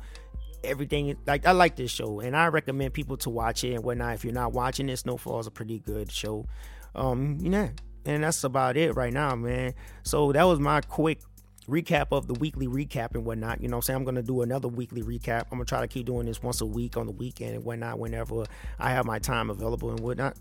Everything 0.64 1.16
like 1.28 1.46
I 1.46 1.52
like 1.52 1.76
this 1.76 1.92
show, 1.92 2.20
and 2.20 2.36
I 2.36 2.48
recommend 2.48 2.94
people 2.94 3.18
to 3.18 3.30
watch 3.30 3.64
it 3.64 3.74
and 3.74 3.84
whatnot. 3.84 4.16
If 4.16 4.24
you're 4.24 4.34
not 4.34 4.54
watching 4.54 4.90
it, 4.90 4.98
Snowfall 4.98 5.40
is 5.40 5.46
a 5.46 5.52
pretty 5.52 5.78
good 5.78 6.12
show. 6.12 6.48
Um, 6.96 7.38
yeah, 7.40 7.70
and 8.06 8.24
that's 8.24 8.44
about 8.44 8.78
it 8.78 8.96
right 8.96 9.14
now, 9.14 9.36
man. 9.36 9.74
So 10.04 10.32
that 10.32 10.44
was 10.44 10.60
my 10.60 10.82
quick 10.82 11.20
recap 11.68 12.08
of 12.12 12.28
the 12.28 12.34
weekly 12.36 12.68
recap 12.68 13.16
and 13.16 13.26
whatnot. 13.26 13.62
You 13.62 13.68
know 13.68 13.80
saying? 13.82 13.98
I'm 13.98 14.06
to 14.16 14.24
do 14.24 14.42
another 14.42 14.68
weekly 14.68 15.04
recap. 15.04 15.46
I'm 15.52 15.58
to 15.60 15.66
try 15.66 15.82
to 15.82 15.88
keep 15.88 16.06
doing 16.06 16.26
this 16.26 16.42
once 16.44 16.62
a 16.62 16.66
week 16.66 16.98
on 16.98 17.06
the 17.06 17.12
weekend 17.12 17.56
and 17.56 17.64
whatnot, 17.64 18.00
whenever 18.00 18.46
I 18.80 18.92
have 18.92 19.06
my 19.06 19.20
time 19.20 19.50
available 19.50 19.90
and 19.90 20.00
whatnot. 20.00 20.38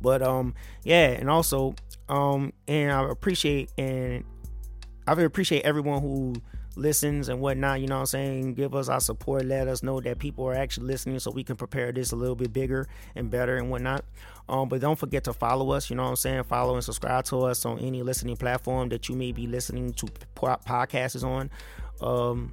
But, 0.00 0.22
um, 0.22 0.54
yeah, 0.82 1.08
and 1.08 1.28
also, 1.28 1.74
um, 2.08 2.52
and 2.66 2.90
I 2.90 3.08
appreciate, 3.08 3.70
and 3.76 4.24
I 5.06 5.12
appreciate 5.12 5.62
everyone 5.62 6.00
who 6.00 6.34
listens 6.76 7.28
and 7.28 7.40
whatnot, 7.40 7.80
you 7.80 7.86
know 7.86 7.96
what 7.96 8.00
I'm 8.00 8.06
saying? 8.06 8.54
Give 8.54 8.74
us 8.74 8.88
our 8.88 9.00
support, 9.00 9.44
let 9.44 9.68
us 9.68 9.82
know 9.82 10.00
that 10.00 10.18
people 10.18 10.46
are 10.46 10.54
actually 10.54 10.86
listening 10.86 11.18
so 11.18 11.30
we 11.30 11.44
can 11.44 11.56
prepare 11.56 11.92
this 11.92 12.12
a 12.12 12.16
little 12.16 12.36
bit 12.36 12.52
bigger 12.52 12.86
and 13.14 13.30
better 13.30 13.56
and 13.56 13.70
whatnot. 13.70 14.04
Um, 14.48 14.68
but 14.68 14.80
don't 14.80 14.98
forget 14.98 15.24
to 15.24 15.32
follow 15.32 15.70
us, 15.70 15.90
you 15.90 15.96
know 15.96 16.04
what 16.04 16.10
I'm 16.10 16.16
saying? 16.16 16.44
Follow 16.44 16.74
and 16.74 16.84
subscribe 16.84 17.24
to 17.26 17.42
us 17.42 17.64
on 17.64 17.78
any 17.80 18.02
listening 18.02 18.36
platform 18.36 18.88
that 18.90 19.08
you 19.08 19.14
may 19.14 19.32
be 19.32 19.46
listening 19.46 19.92
to 19.94 20.06
podcasts 20.34 21.24
on. 21.24 21.50
Um, 22.00 22.52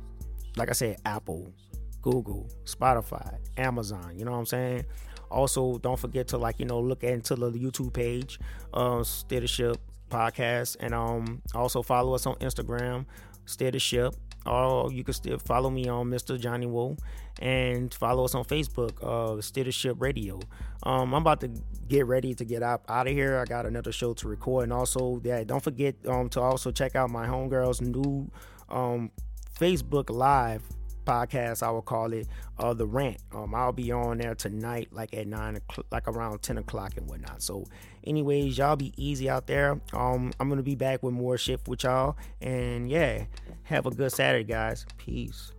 like 0.56 0.70
I 0.70 0.74
said, 0.74 0.98
Apple, 1.06 1.54
Google, 2.02 2.50
Spotify, 2.66 3.38
Amazon, 3.58 4.14
you 4.16 4.26
know 4.26 4.32
what 4.32 4.40
I'm 4.40 4.46
saying? 4.46 4.86
Also, 5.30 5.78
don't 5.80 6.00
forget 6.00 6.28
to 6.30 6.38
like, 6.38 6.60
you 6.60 6.66
know, 6.66 6.80
look 6.80 7.04
into 7.04 7.36
the 7.36 7.52
YouTube 7.52 7.94
page, 7.94 8.40
uh, 8.74 9.04
Steer 9.04 9.42
the 9.42 9.48
Ship 9.48 9.78
Podcast, 10.10 10.78
and 10.80 10.94
um 10.94 11.42
also 11.54 11.82
follow 11.82 12.16
us 12.16 12.26
on 12.26 12.36
Instagram 12.36 13.06
Steer 13.48 13.72
the 13.72 13.80
Ship. 13.80 14.14
Or 14.46 14.92
you 14.94 15.04
can 15.04 15.14
still 15.14 15.40
follow 15.40 15.70
me 15.70 15.90
on 15.90 16.08
Mr. 16.10 16.40
Johnny 16.40 16.68
Woe 16.68 16.96
and 17.40 17.94
follow 17.94 18.24
us 18.24 18.34
on 18.34 18.46
Facebook, 18.46 19.04
uh, 19.04 19.42
Steer 19.42 19.66
the 19.66 19.72
Ship 19.72 19.96
Radio. 20.00 20.40
Um, 20.84 21.14
I'm 21.14 21.22
about 21.22 21.42
to 21.42 21.52
get 21.88 22.06
ready 22.06 22.34
to 22.36 22.46
get 22.46 22.64
out, 22.64 22.84
out 22.88 23.08
of 23.08 23.14
here. 23.14 23.40
I 23.40 23.46
got 23.46 23.66
another 23.66 23.92
show 23.92 24.14
to 24.14 24.28
record, 24.28 24.64
and 24.64 24.74
also, 24.74 25.20
yeah, 25.24 25.44
don't 25.44 25.64
forget 25.64 25.96
um, 26.08 26.30
to 26.30 26.42
also 26.42 26.72
check 26.72 26.96
out 26.96 27.10
my 27.10 27.28
homegirl's 27.28 27.82
new 27.82 28.32
um, 28.70 29.12
Facebook 29.60 30.10
Live 30.10 30.64
podcast, 31.08 31.64
I 31.64 31.72
will 31.72 31.82
call 31.82 32.12
it, 32.14 32.28
uh, 32.60 32.74
the 32.74 32.86
rant. 32.86 33.18
Um, 33.32 33.56
I'll 33.56 33.72
be 33.72 33.92
on 33.92 34.18
there 34.18 34.36
tonight, 34.36 34.90
like 34.92 35.14
at 35.14 35.28
nine 35.28 35.56
o'clock, 35.56 35.86
like 35.92 36.08
around 36.08 36.42
ten 36.42 36.58
o'clock 36.58 36.98
and 36.98 37.10
whatnot. 37.10 37.42
So, 37.42 37.66
anyways, 38.04 38.58
y'all 38.58 38.76
be 38.76 38.94
easy 38.98 39.30
out 39.30 39.48
there. 39.48 39.80
Um, 39.94 40.32
I'm 40.40 40.50
gonna 40.50 40.64
be 40.64 40.76
back 40.76 41.02
with 41.04 41.14
more 41.14 41.38
shit 41.38 41.62
with 41.68 41.84
y'all, 41.84 42.18
and 42.42 42.90
yeah, 42.90 43.26
have 43.64 43.86
a 43.86 43.92
good 43.92 44.12
Saturday, 44.12 44.44
guys. 44.44 44.86
Peace. 44.98 45.54